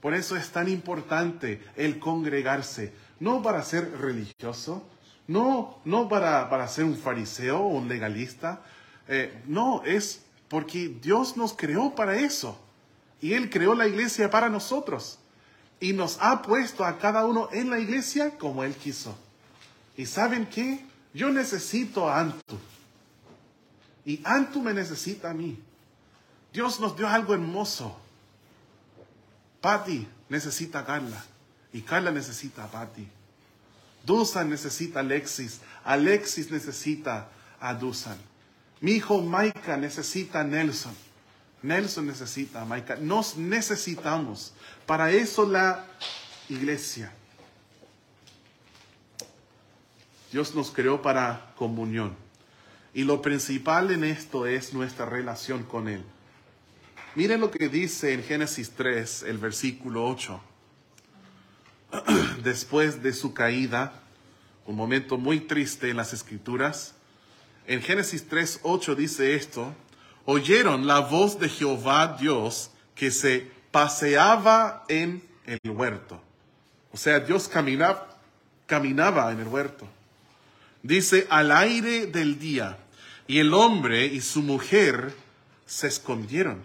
Por 0.00 0.14
eso 0.14 0.34
es 0.34 0.48
tan 0.48 0.66
importante 0.66 1.62
el 1.76 1.98
congregarse, 1.98 2.94
no 3.20 3.42
para 3.42 3.62
ser 3.62 3.98
religioso, 3.98 4.82
no, 5.26 5.78
no 5.84 6.08
para, 6.08 6.48
para 6.48 6.66
ser 6.68 6.84
un 6.84 6.96
fariseo 6.96 7.58
o 7.58 7.66
un 7.66 7.86
legalista, 7.86 8.62
eh, 9.08 9.42
no, 9.46 9.82
es 9.84 10.22
porque 10.48 10.88
Dios 10.88 11.36
nos 11.36 11.52
creó 11.52 11.94
para 11.94 12.16
eso. 12.16 12.58
Y 13.20 13.34
Él 13.34 13.50
creó 13.50 13.74
la 13.74 13.86
iglesia 13.86 14.30
para 14.30 14.48
nosotros 14.48 15.18
y 15.80 15.92
nos 15.92 16.16
ha 16.22 16.40
puesto 16.40 16.82
a 16.86 16.96
cada 16.96 17.26
uno 17.26 17.50
en 17.52 17.68
la 17.68 17.78
iglesia 17.78 18.38
como 18.38 18.64
Él 18.64 18.74
quiso. 18.74 19.14
¿Y 19.98 20.06
saben 20.06 20.46
qué? 20.46 20.82
Yo 21.12 21.28
necesito 21.28 22.08
a 22.08 22.20
Antu. 22.20 22.58
Y 24.08 24.22
Antu 24.24 24.62
me 24.62 24.72
necesita 24.72 25.28
a 25.28 25.34
mí. 25.34 25.58
Dios 26.50 26.80
nos 26.80 26.96
dio 26.96 27.06
algo 27.06 27.34
hermoso. 27.34 27.94
Patty 29.60 30.08
necesita 30.30 30.78
a 30.78 30.86
Carla. 30.86 31.22
Y 31.74 31.82
Carla 31.82 32.10
necesita 32.10 32.64
a 32.64 32.70
Patty. 32.70 33.06
Dusan 34.06 34.48
necesita 34.48 35.00
a 35.00 35.02
Alexis. 35.02 35.60
Alexis 35.84 36.50
necesita 36.50 37.28
a 37.60 37.74
Dusan. 37.74 38.16
Mi 38.80 38.92
hijo 38.92 39.20
Maika 39.20 39.76
necesita 39.76 40.40
a 40.40 40.44
Nelson. 40.44 40.94
Nelson 41.60 42.06
necesita 42.06 42.62
a 42.62 42.64
Maika. 42.64 42.96
Nos 42.96 43.36
necesitamos. 43.36 44.54
Para 44.86 45.10
eso 45.10 45.44
la 45.44 45.84
iglesia. 46.48 47.12
Dios 50.32 50.54
nos 50.54 50.70
creó 50.70 51.02
para 51.02 51.52
comunión. 51.56 52.27
Y 52.98 53.04
lo 53.04 53.22
principal 53.22 53.92
en 53.92 54.02
esto 54.02 54.48
es 54.48 54.74
nuestra 54.74 55.06
relación 55.06 55.62
con 55.62 55.86
Él. 55.86 56.02
Miren 57.14 57.40
lo 57.40 57.48
que 57.48 57.68
dice 57.68 58.12
en 58.12 58.24
Génesis 58.24 58.72
3, 58.72 59.22
el 59.22 59.38
versículo 59.38 60.04
8. 60.08 60.40
Después 62.42 63.00
de 63.00 63.12
su 63.12 63.34
caída, 63.34 63.92
un 64.66 64.74
momento 64.74 65.16
muy 65.16 65.38
triste 65.38 65.90
en 65.90 65.96
las 65.96 66.12
escrituras, 66.12 66.96
en 67.68 67.82
Génesis 67.82 68.26
3, 68.28 68.62
8 68.64 68.96
dice 68.96 69.36
esto, 69.36 69.72
oyeron 70.24 70.88
la 70.88 70.98
voz 70.98 71.38
de 71.38 71.48
Jehová 71.48 72.16
Dios 72.18 72.72
que 72.96 73.12
se 73.12 73.48
paseaba 73.70 74.84
en 74.88 75.22
el 75.46 75.70
huerto. 75.70 76.20
O 76.90 76.96
sea, 76.96 77.20
Dios 77.20 77.46
caminaba, 77.46 78.18
caminaba 78.66 79.30
en 79.30 79.38
el 79.38 79.46
huerto. 79.46 79.86
Dice, 80.82 81.28
al 81.30 81.52
aire 81.52 82.06
del 82.06 82.40
día, 82.40 82.76
y 83.28 83.38
el 83.38 83.52
hombre 83.52 84.06
y 84.06 84.22
su 84.22 84.42
mujer 84.42 85.14
se 85.66 85.86
escondieron 85.86 86.62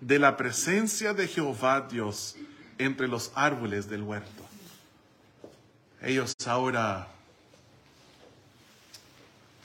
de 0.00 0.18
la 0.18 0.36
presencia 0.36 1.14
de 1.14 1.28
Jehová 1.28 1.86
Dios 1.88 2.34
entre 2.78 3.06
los 3.06 3.30
árboles 3.36 3.88
del 3.88 4.02
huerto. 4.02 4.42
Ellos 6.02 6.34
ahora 6.46 7.06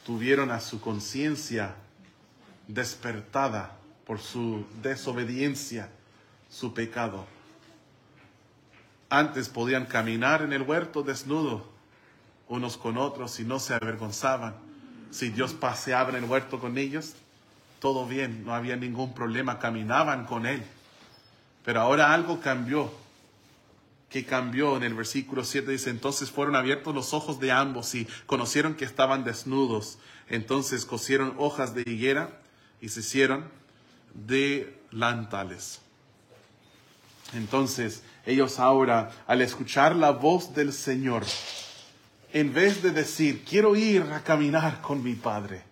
tuvieron 0.05 0.51
a 0.51 0.61
su 0.61 0.79
conciencia 0.79 1.73
despertada 2.67 3.75
por 4.05 4.19
su 4.19 4.65
desobediencia, 4.83 5.89
su 6.47 6.75
pecado. 6.75 7.25
Antes 9.09 9.49
podían 9.49 9.87
caminar 9.87 10.43
en 10.43 10.53
el 10.53 10.61
huerto 10.61 11.01
desnudo 11.01 11.67
unos 12.47 12.77
con 12.77 12.99
otros 12.99 13.39
y 13.39 13.43
no 13.43 13.59
se 13.59 13.73
avergonzaban. 13.73 14.68
Si 15.11 15.29
Dios 15.29 15.53
paseaba 15.53 16.09
en 16.09 16.17
el 16.17 16.25
huerto 16.25 16.59
con 16.59 16.77
ellos, 16.77 17.13
todo 17.79 18.05
bien, 18.05 18.45
no 18.45 18.53
había 18.53 18.75
ningún 18.75 19.13
problema, 19.13 19.59
caminaban 19.59 20.25
con 20.25 20.45
Él. 20.45 20.63
Pero 21.65 21.81
ahora 21.81 22.13
algo 22.13 22.39
cambió. 22.39 22.91
que 24.09 24.25
cambió? 24.25 24.75
En 24.75 24.83
el 24.83 24.95
versículo 24.95 25.43
7 25.43 25.71
dice, 25.71 25.91
entonces 25.91 26.31
fueron 26.31 26.55
abiertos 26.55 26.95
los 26.95 27.13
ojos 27.13 27.39
de 27.39 27.51
ambos 27.51 27.93
y 27.93 28.07
conocieron 28.25 28.73
que 28.73 28.85
estaban 28.85 29.23
desnudos. 29.23 29.99
Entonces 30.29 30.85
cosieron 30.85 31.35
hojas 31.37 31.75
de 31.75 31.83
higuera 31.85 32.39
y 32.81 32.89
se 32.89 33.01
hicieron 33.01 33.45
delantales. 34.13 35.81
Entonces 37.33 38.01
ellos 38.25 38.59
ahora, 38.59 39.11
al 39.27 39.41
escuchar 39.41 39.95
la 39.95 40.11
voz 40.11 40.55
del 40.55 40.73
Señor, 40.73 41.23
en 42.33 42.53
vez 42.53 42.81
de 42.81 42.91
decir, 42.91 43.43
quiero 43.43 43.75
ir 43.75 44.03
a 44.13 44.23
caminar 44.23 44.81
con 44.81 45.03
mi 45.03 45.15
Padre, 45.15 45.63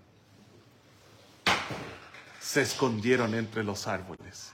se 2.40 2.62
escondieron 2.62 3.34
entre 3.36 3.64
los 3.64 3.88
árboles. 3.88 4.54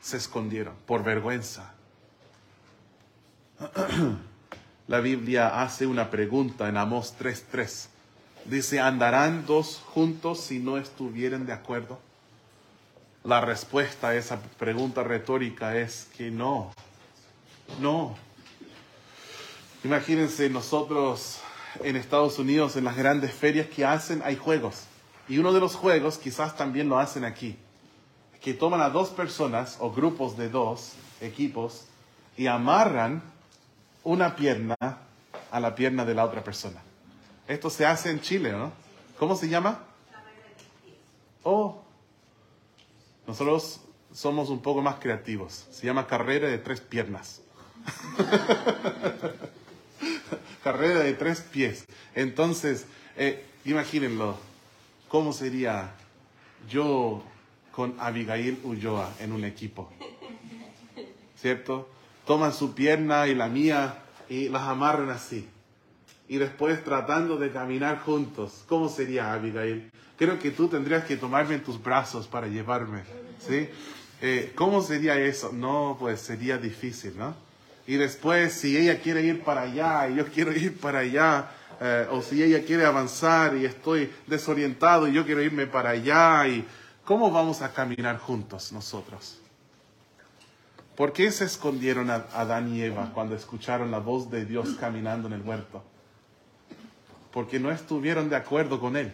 Se 0.00 0.16
escondieron 0.16 0.74
por 0.86 1.02
vergüenza. 1.02 1.74
La 4.86 5.00
Biblia 5.00 5.62
hace 5.62 5.86
una 5.86 6.10
pregunta 6.10 6.68
en 6.68 6.76
Amós 6.76 7.14
3:3. 7.18 7.88
Dice, 8.44 8.80
¿andarán 8.80 9.46
dos 9.46 9.82
juntos 9.86 10.40
si 10.40 10.58
no 10.58 10.78
estuvieran 10.78 11.46
de 11.46 11.52
acuerdo? 11.52 12.00
La 13.24 13.40
respuesta 13.40 14.08
a 14.08 14.14
esa 14.14 14.40
pregunta 14.58 15.02
retórica 15.02 15.76
es 15.76 16.08
que 16.16 16.30
no, 16.30 16.72
no. 17.80 18.16
Imagínense 19.82 20.50
nosotros 20.50 21.40
en 21.82 21.96
Estados 21.96 22.38
Unidos, 22.38 22.76
en 22.76 22.84
las 22.84 22.96
grandes 22.96 23.32
ferias 23.32 23.66
que 23.66 23.86
hacen, 23.86 24.20
hay 24.22 24.36
juegos. 24.36 24.84
Y 25.26 25.38
uno 25.38 25.54
de 25.54 25.60
los 25.60 25.74
juegos, 25.74 26.18
quizás 26.18 26.54
también 26.54 26.90
lo 26.90 26.98
hacen 26.98 27.24
aquí, 27.24 27.56
que 28.42 28.52
toman 28.52 28.82
a 28.82 28.90
dos 28.90 29.08
personas 29.08 29.78
o 29.80 29.90
grupos 29.90 30.36
de 30.36 30.50
dos 30.50 30.92
equipos 31.22 31.86
y 32.36 32.46
amarran 32.46 33.22
una 34.04 34.36
pierna 34.36 34.76
a 35.50 35.60
la 35.60 35.74
pierna 35.74 36.04
de 36.04 36.14
la 36.14 36.26
otra 36.26 36.44
persona. 36.44 36.82
Esto 37.48 37.70
se 37.70 37.86
hace 37.86 38.10
en 38.10 38.20
Chile, 38.20 38.52
¿no? 38.52 38.72
¿Cómo 39.18 39.34
se 39.34 39.48
llama? 39.48 39.84
Oh, 41.42 41.82
nosotros 43.26 43.80
somos 44.12 44.50
un 44.50 44.60
poco 44.60 44.82
más 44.82 44.96
creativos. 44.96 45.66
Se 45.70 45.86
llama 45.86 46.06
carrera 46.06 46.48
de 46.48 46.58
tres 46.58 46.82
piernas. 46.82 47.40
carrera 50.62 51.00
de 51.00 51.14
tres 51.14 51.40
pies. 51.40 51.84
Entonces, 52.14 52.86
eh, 53.16 53.44
imagínenlo. 53.64 54.36
¿Cómo 55.08 55.32
sería 55.32 55.92
yo 56.68 57.24
con 57.72 57.96
Abigail 57.98 58.60
Ulloa 58.62 59.12
en 59.18 59.32
un 59.32 59.44
equipo? 59.44 59.92
¿Cierto? 61.40 61.88
Toman 62.26 62.52
su 62.52 62.74
pierna 62.74 63.26
y 63.26 63.34
la 63.34 63.48
mía 63.48 63.98
y 64.28 64.48
las 64.48 64.62
amarran 64.62 65.10
así 65.10 65.48
y 66.30 66.38
después 66.38 66.84
tratando 66.84 67.38
de 67.38 67.50
caminar 67.50 67.98
juntos. 68.02 68.62
¿Cómo 68.68 68.88
sería, 68.88 69.32
Abigail? 69.32 69.90
Creo 70.16 70.38
que 70.38 70.52
tú 70.52 70.68
tendrías 70.68 71.04
que 71.04 71.16
tomarme 71.16 71.56
en 71.56 71.64
tus 71.64 71.82
brazos 71.82 72.28
para 72.28 72.46
llevarme, 72.46 73.02
¿sí? 73.44 73.68
Eh, 74.22 74.52
¿Cómo 74.54 74.80
sería 74.80 75.18
eso? 75.18 75.50
No, 75.52 75.96
pues 75.98 76.20
sería 76.20 76.56
difícil, 76.56 77.18
¿no? 77.18 77.34
Y 77.86 77.96
después, 77.96 78.52
si 78.52 78.76
ella 78.76 79.00
quiere 79.00 79.22
ir 79.22 79.42
para 79.42 79.62
allá 79.62 80.08
y 80.08 80.16
yo 80.16 80.26
quiero 80.26 80.52
ir 80.52 80.78
para 80.78 81.00
allá, 81.00 81.50
eh, 81.80 82.06
o 82.10 82.22
si 82.22 82.42
ella 82.42 82.64
quiere 82.64 82.84
avanzar 82.84 83.56
y 83.56 83.64
estoy 83.64 84.12
desorientado 84.26 85.08
y 85.08 85.12
yo 85.12 85.24
quiero 85.24 85.42
irme 85.42 85.66
para 85.66 85.90
allá, 85.90 86.46
y 86.46 86.64
¿cómo 87.04 87.30
vamos 87.30 87.62
a 87.62 87.72
caminar 87.72 88.18
juntos 88.18 88.72
nosotros? 88.72 89.40
¿Por 90.94 91.12
qué 91.12 91.30
se 91.32 91.44
escondieron 91.44 92.10
a 92.10 92.26
Adán 92.34 92.74
y 92.74 92.82
Eva 92.82 93.10
cuando 93.14 93.34
escucharon 93.34 93.90
la 93.90 93.98
voz 93.98 94.30
de 94.30 94.44
Dios 94.44 94.76
caminando 94.78 95.28
en 95.28 95.34
el 95.34 95.42
huerto? 95.42 95.82
porque 97.32 97.60
no 97.60 97.70
estuvieron 97.70 98.28
de 98.28 98.36
acuerdo 98.36 98.80
con 98.80 98.96
él. 98.96 99.12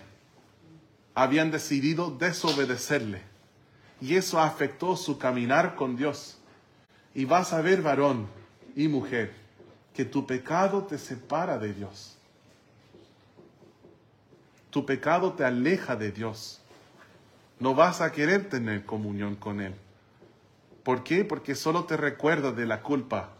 Habían 1.14 1.50
decidido 1.50 2.10
desobedecerle. 2.10 3.22
Y 4.00 4.16
eso 4.16 4.40
afectó 4.40 4.96
su 4.96 5.18
caminar 5.18 5.74
con 5.74 5.96
Dios. 5.96 6.38
Y 7.14 7.24
vas 7.24 7.52
a 7.52 7.62
ver, 7.62 7.82
varón 7.82 8.26
y 8.76 8.86
mujer, 8.86 9.32
que 9.92 10.04
tu 10.04 10.24
pecado 10.24 10.84
te 10.84 10.98
separa 10.98 11.58
de 11.58 11.74
Dios. 11.74 12.16
Tu 14.70 14.86
pecado 14.86 15.32
te 15.32 15.44
aleja 15.44 15.96
de 15.96 16.12
Dios. 16.12 16.60
No 17.58 17.74
vas 17.74 18.00
a 18.00 18.12
querer 18.12 18.48
tener 18.48 18.84
comunión 18.84 19.34
con 19.34 19.60
Él. 19.60 19.74
¿Por 20.84 21.02
qué? 21.02 21.24
Porque 21.24 21.56
solo 21.56 21.84
te 21.84 21.96
recuerda 21.96 22.52
de 22.52 22.66
la 22.66 22.82
culpa 22.82 23.30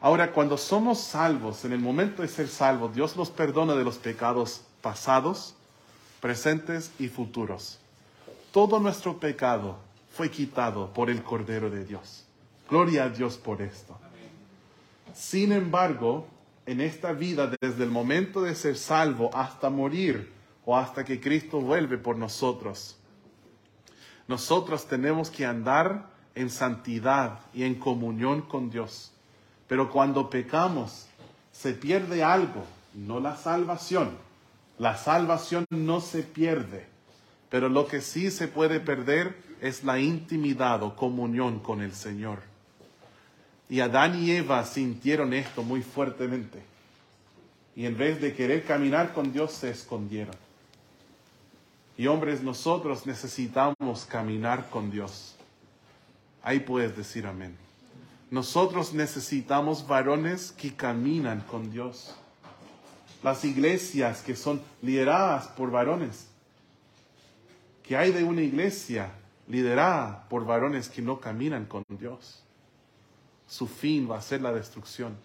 Ahora, 0.00 0.32
cuando 0.32 0.58
somos 0.58 1.00
salvos, 1.00 1.64
en 1.64 1.72
el 1.72 1.80
momento 1.80 2.22
de 2.22 2.28
ser 2.28 2.48
salvos, 2.48 2.94
Dios 2.94 3.16
nos 3.16 3.30
perdona 3.30 3.74
de 3.74 3.84
los 3.84 3.96
pecados 3.96 4.62
pasados, 4.82 5.54
presentes 6.20 6.92
y 6.98 7.08
futuros. 7.08 7.78
Todo 8.52 8.78
nuestro 8.78 9.18
pecado 9.18 9.78
fue 10.12 10.30
quitado 10.30 10.92
por 10.92 11.08
el 11.08 11.22
Cordero 11.22 11.70
de 11.70 11.84
Dios. 11.84 12.25
Gloria 12.68 13.04
a 13.04 13.08
Dios 13.10 13.36
por 13.36 13.62
esto. 13.62 13.98
Sin 15.14 15.52
embargo, 15.52 16.26
en 16.66 16.80
esta 16.80 17.12
vida, 17.12 17.50
desde 17.60 17.84
el 17.84 17.90
momento 17.90 18.42
de 18.42 18.54
ser 18.54 18.76
salvo 18.76 19.30
hasta 19.34 19.70
morir 19.70 20.32
o 20.64 20.76
hasta 20.76 21.04
que 21.04 21.20
Cristo 21.20 21.60
vuelve 21.60 21.96
por 21.96 22.16
nosotros, 22.16 22.96
nosotros 24.26 24.86
tenemos 24.86 25.30
que 25.30 25.46
andar 25.46 26.10
en 26.34 26.50
santidad 26.50 27.40
y 27.54 27.62
en 27.62 27.76
comunión 27.76 28.42
con 28.42 28.68
Dios. 28.68 29.12
Pero 29.68 29.90
cuando 29.90 30.28
pecamos, 30.28 31.06
se 31.52 31.72
pierde 31.72 32.24
algo, 32.24 32.64
no 32.94 33.20
la 33.20 33.36
salvación. 33.36 34.10
La 34.78 34.96
salvación 34.96 35.64
no 35.70 36.00
se 36.00 36.22
pierde, 36.22 36.86
pero 37.48 37.68
lo 37.68 37.86
que 37.86 38.00
sí 38.00 38.30
se 38.30 38.48
puede 38.48 38.80
perder 38.80 39.40
es 39.60 39.84
la 39.84 39.98
intimidad 39.98 40.82
o 40.82 40.96
comunión 40.96 41.60
con 41.60 41.80
el 41.80 41.94
Señor. 41.94 42.55
Y 43.68 43.80
Adán 43.80 44.22
y 44.22 44.30
Eva 44.30 44.64
sintieron 44.64 45.32
esto 45.32 45.62
muy 45.62 45.82
fuertemente. 45.82 46.62
y 47.74 47.84
en 47.84 47.96
vez 47.98 48.22
de 48.22 48.34
querer 48.34 48.64
caminar 48.64 49.12
con 49.12 49.34
Dios 49.34 49.52
se 49.52 49.68
escondieron. 49.68 50.34
Y 51.98 52.06
hombres, 52.06 52.42
nosotros 52.42 53.04
necesitamos 53.06 54.06
caminar 54.08 54.70
con 54.70 54.90
Dios. 54.90 55.36
Ahí 56.42 56.60
puedes 56.60 56.96
decir 56.96 57.26
amén. 57.26 57.54
Nosotros 58.30 58.94
necesitamos 58.94 59.86
varones 59.86 60.52
que 60.52 60.74
caminan 60.74 61.42
con 61.42 61.70
Dios. 61.70 62.16
Las 63.22 63.44
iglesias 63.44 64.22
que 64.22 64.36
son 64.36 64.62
lideradas 64.80 65.48
por 65.48 65.70
varones. 65.70 66.28
¿Qué 67.82 67.96
hay 67.96 68.10
de 68.10 68.24
una 68.24 68.42
iglesia 68.42 69.12
liderada 69.48 70.26
por 70.28 70.46
varones 70.46 70.88
que 70.88 71.02
no 71.02 71.20
caminan 71.20 71.66
con 71.66 71.84
Dios? 71.88 72.42
Su 73.48 73.66
fin 73.66 74.10
va 74.10 74.18
a 74.18 74.22
ser 74.22 74.42
la 74.42 74.52
destrucción. 74.52 75.16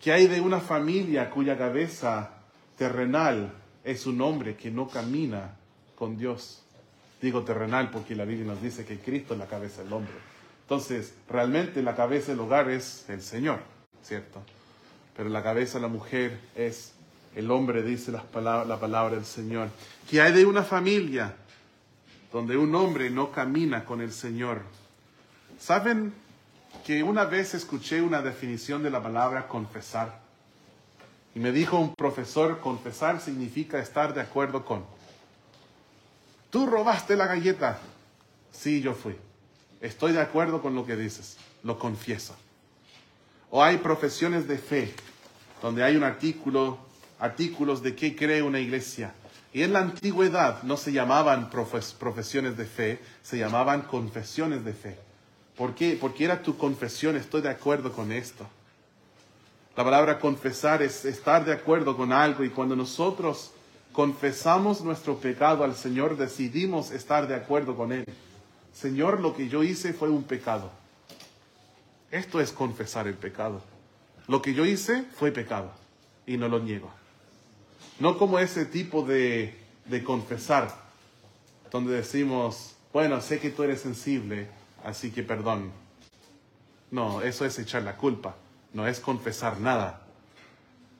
¿Qué 0.00 0.12
hay 0.12 0.26
de 0.26 0.40
una 0.40 0.60
familia 0.60 1.30
cuya 1.30 1.58
cabeza 1.58 2.30
terrenal 2.76 3.52
es 3.84 4.06
un 4.06 4.20
hombre 4.20 4.56
que 4.56 4.70
no 4.70 4.88
camina 4.88 5.56
con 5.94 6.16
Dios? 6.16 6.62
Digo 7.20 7.42
terrenal 7.42 7.90
porque 7.90 8.14
la 8.14 8.24
Biblia 8.24 8.46
nos 8.46 8.62
dice 8.62 8.84
que 8.84 8.98
Cristo 8.98 9.34
es 9.34 9.40
la 9.40 9.46
cabeza 9.46 9.82
del 9.82 9.92
hombre. 9.92 10.14
Entonces, 10.62 11.14
realmente 11.28 11.82
la 11.82 11.94
cabeza 11.94 12.32
del 12.32 12.40
hogar 12.40 12.70
es 12.70 13.04
el 13.08 13.20
Señor, 13.20 13.60
¿cierto? 14.02 14.40
Pero 15.16 15.28
la 15.28 15.42
cabeza 15.42 15.78
de 15.78 15.82
la 15.82 15.88
mujer 15.88 16.38
es 16.54 16.94
el 17.34 17.50
hombre, 17.50 17.82
dice 17.82 18.10
la 18.12 18.22
palabra, 18.22 18.64
la 18.64 18.80
palabra 18.80 19.16
del 19.16 19.24
Señor. 19.24 19.68
¿Qué 20.08 20.22
hay 20.22 20.32
de 20.32 20.46
una 20.46 20.62
familia 20.62 21.34
donde 22.32 22.56
un 22.56 22.74
hombre 22.74 23.10
no 23.10 23.30
camina 23.30 23.84
con 23.84 24.00
el 24.00 24.12
Señor? 24.12 24.62
¿Saben 25.58 26.14
que 26.84 27.02
una 27.02 27.24
vez 27.24 27.54
escuché 27.54 28.02
una 28.02 28.22
definición 28.22 28.82
de 28.82 28.90
la 28.90 29.02
palabra 29.02 29.48
confesar? 29.48 30.20
Y 31.34 31.38
me 31.38 31.52
dijo 31.52 31.78
un 31.78 31.94
profesor, 31.94 32.60
confesar 32.60 33.20
significa 33.20 33.78
estar 33.78 34.14
de 34.14 34.20
acuerdo 34.20 34.64
con. 34.64 34.84
Tú 36.50 36.66
robaste 36.66 37.16
la 37.16 37.26
galleta. 37.26 37.78
Sí, 38.50 38.80
yo 38.80 38.94
fui. 38.94 39.16
Estoy 39.80 40.12
de 40.12 40.20
acuerdo 40.20 40.60
con 40.60 40.74
lo 40.74 40.84
que 40.84 40.96
dices, 40.96 41.38
lo 41.62 41.78
confieso. 41.78 42.34
O 43.50 43.62
hay 43.62 43.78
profesiones 43.78 44.46
de 44.46 44.58
fe, 44.58 44.94
donde 45.62 45.82
hay 45.82 45.96
un 45.96 46.04
artículo, 46.04 46.78
artículos 47.18 47.82
de 47.82 47.94
qué 47.94 48.14
cree 48.14 48.42
una 48.42 48.60
iglesia. 48.60 49.14
Y 49.52 49.62
en 49.62 49.72
la 49.72 49.80
antigüedad 49.80 50.62
no 50.62 50.76
se 50.76 50.92
llamaban 50.92 51.50
profesiones 51.50 52.56
de 52.56 52.66
fe, 52.66 53.00
se 53.22 53.38
llamaban 53.38 53.82
confesiones 53.82 54.64
de 54.64 54.72
fe. 54.72 55.09
¿Por 55.60 55.74
qué? 55.74 55.98
Porque 56.00 56.24
era 56.24 56.42
tu 56.42 56.56
confesión, 56.56 57.16
estoy 57.16 57.42
de 57.42 57.50
acuerdo 57.50 57.92
con 57.92 58.12
esto. 58.12 58.46
La 59.76 59.84
palabra 59.84 60.18
confesar 60.18 60.80
es 60.80 61.04
estar 61.04 61.44
de 61.44 61.52
acuerdo 61.52 61.98
con 61.98 62.14
algo 62.14 62.44
y 62.44 62.48
cuando 62.48 62.74
nosotros 62.74 63.50
confesamos 63.92 64.80
nuestro 64.80 65.18
pecado 65.18 65.62
al 65.62 65.76
Señor, 65.76 66.16
decidimos 66.16 66.90
estar 66.92 67.28
de 67.28 67.34
acuerdo 67.34 67.76
con 67.76 67.92
Él. 67.92 68.06
Señor, 68.72 69.20
lo 69.20 69.36
que 69.36 69.50
yo 69.50 69.62
hice 69.62 69.92
fue 69.92 70.08
un 70.08 70.22
pecado. 70.22 70.70
Esto 72.10 72.40
es 72.40 72.52
confesar 72.52 73.06
el 73.06 73.16
pecado. 73.16 73.60
Lo 74.28 74.40
que 74.40 74.54
yo 74.54 74.64
hice 74.64 75.04
fue 75.14 75.30
pecado 75.30 75.72
y 76.24 76.38
no 76.38 76.48
lo 76.48 76.60
niego. 76.60 76.90
No 77.98 78.16
como 78.16 78.38
ese 78.38 78.64
tipo 78.64 79.02
de, 79.02 79.54
de 79.84 80.02
confesar, 80.04 80.74
donde 81.70 81.92
decimos, 81.92 82.76
bueno, 82.94 83.20
sé 83.20 83.40
que 83.40 83.50
tú 83.50 83.62
eres 83.62 83.82
sensible, 83.82 84.48
así 84.84 85.10
que 85.10 85.22
perdón. 85.22 85.72
No, 86.90 87.22
eso 87.22 87.44
es 87.44 87.58
echar 87.58 87.82
la 87.82 87.96
culpa, 87.96 88.36
no 88.72 88.86
es 88.86 89.00
confesar 89.00 89.60
nada. 89.60 90.02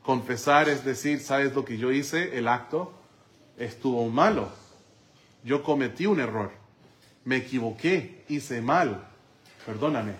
Confesar 0.03 0.69
es 0.69 0.85
decir, 0.85 1.21
¿sabes 1.21 1.55
lo 1.55 1.65
que 1.65 1.79
yo 1.79 1.93
hice? 1.93 2.39
El 2.39 2.49
acto 2.49 2.93
estuvo 3.59 4.09
malo. 4.09 4.49
Yo 5.45 5.63
cometí 5.63 6.07
un 6.07 6.21
error. 6.21 6.53
Me 7.25 7.37
equivoqué, 7.37 8.25
hice 8.29 8.63
mal. 8.63 9.07
Perdóname. 9.67 10.15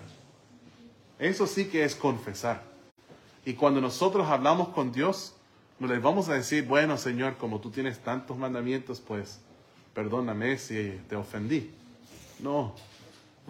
Eso 1.19 1.47
sí 1.47 1.65
que 1.65 1.83
es 1.83 1.95
confesar. 1.95 2.63
Y 3.45 3.53
cuando 3.53 3.81
nosotros 3.81 4.27
hablamos 4.27 4.69
con 4.69 4.91
Dios, 4.91 5.33
no 5.79 5.87
le 5.87 5.99
vamos 5.99 6.29
a 6.29 6.33
decir, 6.33 6.65
bueno 6.65 6.97
Señor, 6.97 7.37
como 7.37 7.59
tú 7.59 7.71
tienes 7.71 7.99
tantos 7.99 8.37
mandamientos, 8.37 8.99
pues 8.99 9.39
perdóname 9.95 10.57
si 10.57 10.99
te 11.09 11.15
ofendí. 11.15 11.71
No, 12.39 12.75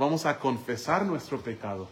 vamos 0.01 0.25
a 0.25 0.39
confesar 0.39 1.05
nuestro 1.05 1.39
pecado. 1.39 1.87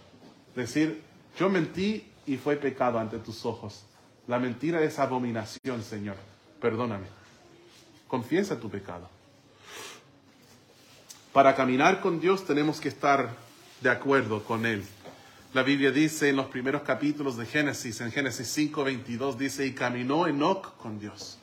Decir, 0.55 1.03
yo 1.37 1.47
mentí 1.47 2.11
y 2.25 2.37
fue 2.37 2.55
pecado 2.55 2.97
ante 2.97 3.19
tus 3.19 3.45
ojos. 3.45 3.85
La 4.27 4.39
mentira 4.39 4.81
es 4.81 4.97
abominación, 4.97 5.83
Señor. 5.83 6.15
Perdóname. 6.59 7.05
Confiesa 8.07 8.59
tu 8.59 8.67
pecado. 8.67 9.07
Para 11.31 11.55
caminar 11.55 12.01
con 12.01 12.19
Dios 12.19 12.45
tenemos 12.45 12.81
que 12.81 12.89
estar 12.89 13.29
de 13.79 13.91
acuerdo 13.91 14.43
con 14.43 14.65
Él. 14.65 14.83
La 15.53 15.61
Biblia 15.61 15.91
dice 15.91 16.29
en 16.29 16.35
los 16.35 16.47
primeros 16.47 16.81
capítulos 16.81 17.37
de 17.37 17.45
Génesis, 17.45 18.01
en 18.01 18.11
Génesis 18.11 18.47
5, 18.47 18.83
22, 18.83 19.37
dice, 19.37 19.67
y 19.67 19.73
caminó 19.73 20.25
Enoch 20.25 20.75
con 20.77 20.99
Dios. 20.99 21.37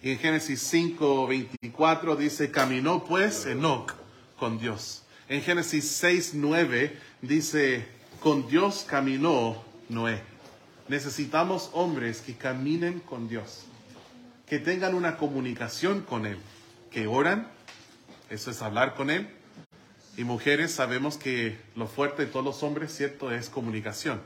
Y 0.00 0.12
en 0.12 0.18
Génesis 0.18 0.60
5, 0.62 1.26
24 1.26 2.14
dice, 2.14 2.52
caminó 2.52 3.02
pues 3.04 3.46
Enoch 3.46 3.94
con 4.38 4.60
Dios. 4.60 5.02
En 5.28 5.42
Génesis 5.42 5.86
6, 5.90 6.32
9 6.34 6.98
dice, 7.20 7.86
con 8.20 8.48
Dios 8.48 8.86
caminó 8.88 9.62
Noé. 9.90 10.22
Necesitamos 10.88 11.68
hombres 11.74 12.22
que 12.22 12.34
caminen 12.34 13.00
con 13.00 13.28
Dios, 13.28 13.64
que 14.46 14.58
tengan 14.58 14.94
una 14.94 15.18
comunicación 15.18 16.00
con 16.00 16.24
Él, 16.24 16.38
que 16.90 17.06
oran, 17.06 17.46
eso 18.30 18.50
es 18.50 18.62
hablar 18.62 18.94
con 18.94 19.10
Él. 19.10 19.28
Y 20.16 20.24
mujeres, 20.24 20.72
sabemos 20.72 21.18
que 21.18 21.60
lo 21.76 21.86
fuerte 21.86 22.24
de 22.24 22.32
todos 22.32 22.44
los 22.44 22.62
hombres, 22.62 22.94
¿cierto? 22.94 23.30
Es 23.30 23.50
comunicación, 23.50 24.22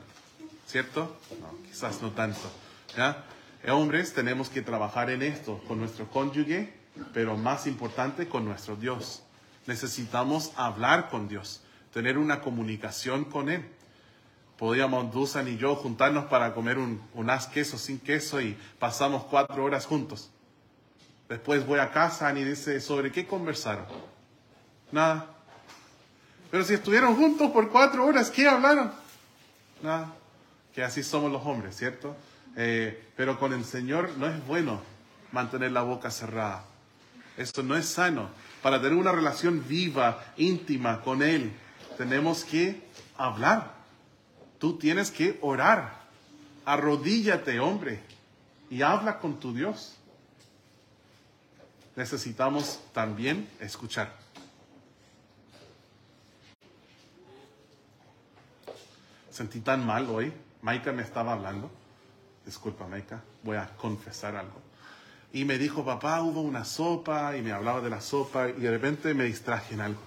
¿cierto? 0.65 1.19
No, 1.41 1.69
quizás 1.69 2.01
no 2.01 2.11
tanto. 2.11 2.49
¿ya? 2.95 3.25
Hombres, 3.67 4.13
tenemos 4.13 4.49
que 4.49 4.61
trabajar 4.61 5.09
en 5.09 5.21
esto 5.21 5.61
con 5.67 5.79
nuestro 5.79 6.09
cónyuge, 6.09 6.73
pero 7.13 7.35
más 7.35 7.67
importante, 7.67 8.29
con 8.29 8.45
nuestro 8.45 8.77
Dios. 8.77 9.23
Necesitamos 9.67 10.51
hablar 10.55 11.09
con 11.09 11.27
Dios, 11.27 11.61
tener 11.93 12.17
una 12.17 12.41
comunicación 12.41 13.25
con 13.25 13.49
Él 13.49 13.65
podíamos 14.63 15.11
Dusan 15.11 15.47
y 15.49 15.57
yo 15.57 15.75
juntarnos 15.75 16.25
para 16.25 16.53
comer 16.53 16.77
un, 16.77 17.01
un 17.13 17.29
as 17.29 17.47
queso 17.47 17.77
sin 17.77 17.99
queso 17.99 18.39
y 18.39 18.57
pasamos 18.79 19.25
cuatro 19.25 19.63
horas 19.63 19.85
juntos. 19.85 20.29
Después 21.27 21.65
voy 21.65 21.79
a 21.79 21.91
casa 21.91 22.31
y 22.37 22.43
dice, 22.45 22.79
¿sobre 22.79 23.11
qué 23.11 23.25
conversaron? 23.25 23.85
Nada. 24.91 25.27
Pero 26.51 26.63
si 26.63 26.75
estuvieron 26.75 27.15
juntos 27.15 27.51
por 27.51 27.71
cuatro 27.71 28.05
horas, 28.05 28.29
¿qué 28.29 28.47
hablaron? 28.47 28.93
Nada. 29.81 30.13
Que 30.73 30.81
así 30.81 31.03
somos 31.03 31.29
los 31.29 31.45
hombres, 31.45 31.75
¿cierto? 31.75 32.15
Eh, 32.55 33.09
pero 33.17 33.39
con 33.39 33.51
el 33.51 33.65
Señor 33.65 34.11
no 34.17 34.27
es 34.27 34.45
bueno 34.45 34.81
mantener 35.33 35.71
la 35.71 35.81
boca 35.81 36.09
cerrada. 36.09 36.63
Esto 37.35 37.63
no 37.63 37.75
es 37.75 37.87
sano. 37.87 38.29
Para 38.63 38.81
tener 38.81 38.97
una 38.97 39.11
relación 39.11 39.67
viva, 39.67 40.23
íntima 40.37 41.01
con 41.01 41.21
Él, 41.21 41.51
tenemos 41.97 42.45
que 42.45 42.81
hablar. 43.17 43.73
Tú 44.57 44.77
tienes 44.77 45.11
que 45.11 45.37
orar. 45.41 46.01
Arrodíllate, 46.63 47.59
hombre, 47.59 48.01
y 48.69 48.81
habla 48.81 49.19
con 49.19 49.37
tu 49.37 49.53
Dios. 49.53 49.97
Necesitamos 51.97 52.79
también 52.93 53.49
escuchar. 53.59 54.15
Sentí 59.29 59.59
tan 59.59 59.85
mal 59.85 60.09
hoy. 60.09 60.31
Maika 60.61 60.93
me 60.93 61.03
estaba 61.03 61.33
hablando. 61.33 61.69
Disculpa, 62.45 62.87
Maika, 62.87 63.21
voy 63.43 63.57
a 63.57 63.67
confesar 63.75 64.37
algo. 64.37 64.62
Y 65.33 65.45
me 65.45 65.57
dijo, 65.57 65.83
papá, 65.83 66.21
hubo 66.21 66.41
una 66.41 66.63
sopa, 66.63 67.35
y 67.35 67.41
me 67.41 67.51
hablaba 67.51 67.81
de 67.81 67.89
la 67.89 67.99
sopa, 68.01 68.49
y 68.49 68.53
de 68.61 68.69
repente 68.69 69.15
me 69.15 69.23
distraje 69.23 69.73
en 69.73 69.81
algo. 69.81 69.99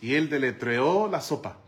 Y 0.00 0.14
él 0.14 0.30
deletreó 0.30 1.06
la 1.06 1.20
sopa. 1.20 1.58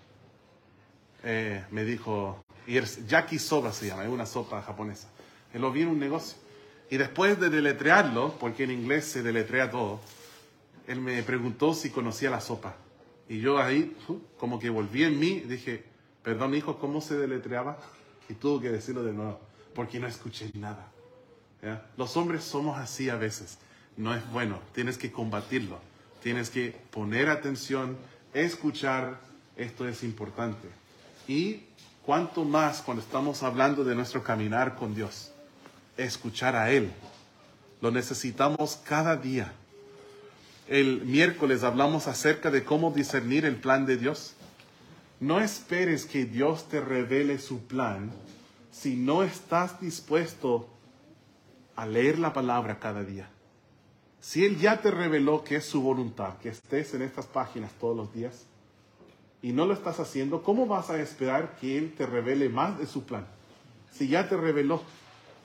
Eh, 1.23 1.63
me 1.71 1.85
dijo, 1.85 2.43
y 2.67 2.81
yakisoba 2.81 3.71
se 3.73 3.89
llama, 3.89 4.05
es 4.05 4.09
una 4.09 4.25
sopa 4.25 4.63
japonesa. 4.63 5.09
Él 5.53 5.61
lo 5.61 5.71
vi 5.71 5.83
en 5.83 5.89
un 5.89 5.99
negocio. 5.99 6.39
Y 6.91 6.97
después 6.97 7.39
de 7.39 7.51
deletrearlo, 7.51 8.35
porque 8.41 8.65
en 8.65 8.71
inglés 8.71 9.05
se 9.05 9.23
deletrea 9.23 9.71
todo, 9.71 10.01
él 10.87 11.01
me 11.01 11.23
preguntó 11.23 11.75
si 11.75 11.91
conocía 11.91 12.31
la 12.31 12.41
sopa. 12.41 12.77
Y 13.29 13.41
yo 13.41 13.59
ahí, 13.59 13.95
como 14.39 14.59
que 14.59 14.71
volví 14.71 15.05
en 15.05 15.19
mí, 15.19 15.41
dije, 15.41 15.85
perdón 16.23 16.55
hijo, 16.55 16.79
¿cómo 16.79 17.03
se 17.03 17.17
deletreaba? 17.17 17.79
Y 18.29 18.35
tuvo 18.35 18.61
que 18.61 18.71
decirlo 18.71 19.03
de 19.03 19.13
nuevo, 19.13 19.39
porque 19.75 20.01
no 20.01 20.07
escuché 20.07 20.51
nada. 20.55 20.91
Los 21.97 22.17
hombres 22.17 22.43
somos 22.43 22.79
así 22.79 23.09
a 23.09 23.17
veces. 23.17 23.59
No 23.97 24.15
es 24.15 24.29
bueno, 24.33 24.59
tienes 24.75 24.99
que 24.99 25.13
combatirlo. 25.13 25.79
Tienes 26.23 26.51
que 26.51 26.77
poner 26.91 27.29
atención, 27.29 27.97
escuchar, 28.33 29.19
esto 29.57 29.89
es 29.89 30.03
importante. 30.03 30.69
Y 31.27 31.63
cuánto 32.05 32.45
más 32.45 32.81
cuando 32.83 33.03
estamos 33.03 33.43
hablando 33.43 33.85
de 33.85 33.95
nuestro 33.95 34.23
caminar 34.23 34.77
con 34.77 34.95
Dios. 34.95 35.33
escuchar 35.97 36.57
a 36.57 36.71
Él. 36.71 36.91
Lo 37.81 37.91
necesitamos 37.91 38.81
cada 38.85 39.17
día. 39.17 39.53
El 40.69 41.03
miércoles 41.03 41.65
hablamos 41.65 42.09
acerca 42.09 42.51
de 42.51 42.65
cómo 42.65 42.93
discernir 42.93 43.45
el 43.45 43.57
plan 43.57 43.85
de 43.85 43.99
Dios. 43.99 44.35
No 45.21 45.41
esperes 45.41 46.07
que 46.07 46.25
Dios 46.25 46.69
te 46.69 46.81
revele 46.81 47.39
su 47.39 47.67
plan 47.67 48.11
si 48.71 48.97
no 48.97 49.23
estás 49.23 49.81
dispuesto 49.81 50.72
a 51.77 51.87
leer 51.87 52.19
la 52.19 52.33
palabra 52.33 52.79
cada 52.79 53.03
día. 53.03 53.29
Si 54.21 54.45
Él 54.45 54.59
ya 54.59 54.81
te 54.81 54.91
reveló 54.91 55.43
que 55.43 55.57
es 55.57 55.65
su 55.65 55.83
voluntad, 55.83 56.39
que 56.39 56.49
estés 56.49 56.95
en 56.95 57.03
estas 57.03 57.27
páginas 57.27 57.73
todos 57.81 57.97
los 57.97 58.13
días, 58.15 58.47
y 59.43 59.53
no 59.53 59.67
lo 59.67 59.75
estás 59.75 59.99
haciendo, 59.99 60.43
¿cómo 60.43 60.67
vas 60.67 60.91
a 60.91 61.01
esperar 61.01 61.57
que 61.57 61.77
Él 61.77 61.95
te 61.97 62.07
revele 62.07 62.49
más 62.49 62.79
de 62.79 62.87
su 62.87 63.05
plan? 63.05 63.27
Si 63.91 64.07
ya 64.07 64.29
te 64.29 64.37
reveló, 64.37 64.83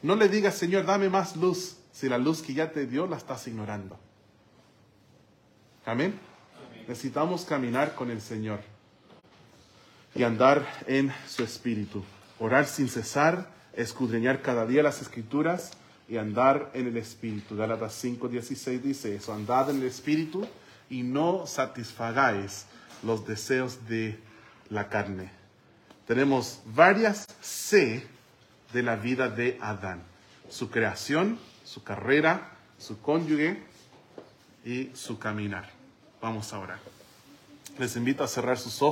no 0.03 0.15
le 0.15 0.29
digas, 0.29 0.55
Señor, 0.55 0.85
dame 0.85 1.09
más 1.09 1.35
luz, 1.35 1.77
si 1.91 2.07
la 2.07 2.19
luz 2.19 2.43
que 2.43 2.53
ya 2.53 2.71
te 2.71 2.85
dio 2.85 3.07
la 3.07 3.17
estás 3.17 3.47
ignorando. 3.47 3.97
Amén. 5.85 6.19
Necesitamos 6.87 7.45
caminar 7.45 7.95
con 7.95 8.11
el 8.11 8.21
Señor 8.21 8.59
y 10.13 10.23
andar 10.23 10.65
en 10.85 11.11
su 11.27 11.43
espíritu. 11.43 12.03
Orar 12.39 12.67
sin 12.67 12.89
cesar, 12.89 13.49
escudriñar 13.73 14.41
cada 14.41 14.67
día 14.67 14.83
las 14.83 15.01
escrituras 15.01 15.71
y 16.07 16.17
andar 16.17 16.71
en 16.73 16.87
el 16.87 16.97
espíritu. 16.97 17.55
Gálatas 17.55 17.93
5:16 18.03 18.81
dice 18.81 19.15
eso, 19.15 19.33
andad 19.33 19.69
en 19.69 19.77
el 19.77 19.87
espíritu 19.87 20.47
y 20.89 21.03
no 21.03 21.45
satisfagáis 21.45 22.65
los 23.03 23.25
deseos 23.25 23.87
de 23.87 24.19
la 24.69 24.89
carne. 24.89 25.31
Tenemos 26.05 26.61
varias 26.65 27.25
C 27.41 28.05
de 28.73 28.83
la 28.83 28.95
vida 28.95 29.29
de 29.29 29.57
Adán. 29.61 30.03
Su 30.49 30.69
creación, 30.69 31.37
su 31.65 31.83
carrera, 31.83 32.51
su 32.77 33.01
cónyuge 33.01 33.61
y 34.63 34.89
su 34.93 35.19
caminar. 35.19 35.69
Vamos 36.21 36.53
a 36.53 36.59
orar. 36.59 36.79
Les 37.77 37.95
invito 37.95 38.23
a 38.23 38.27
cerrar 38.27 38.57
sus 38.57 38.81
ojos. 38.81 38.85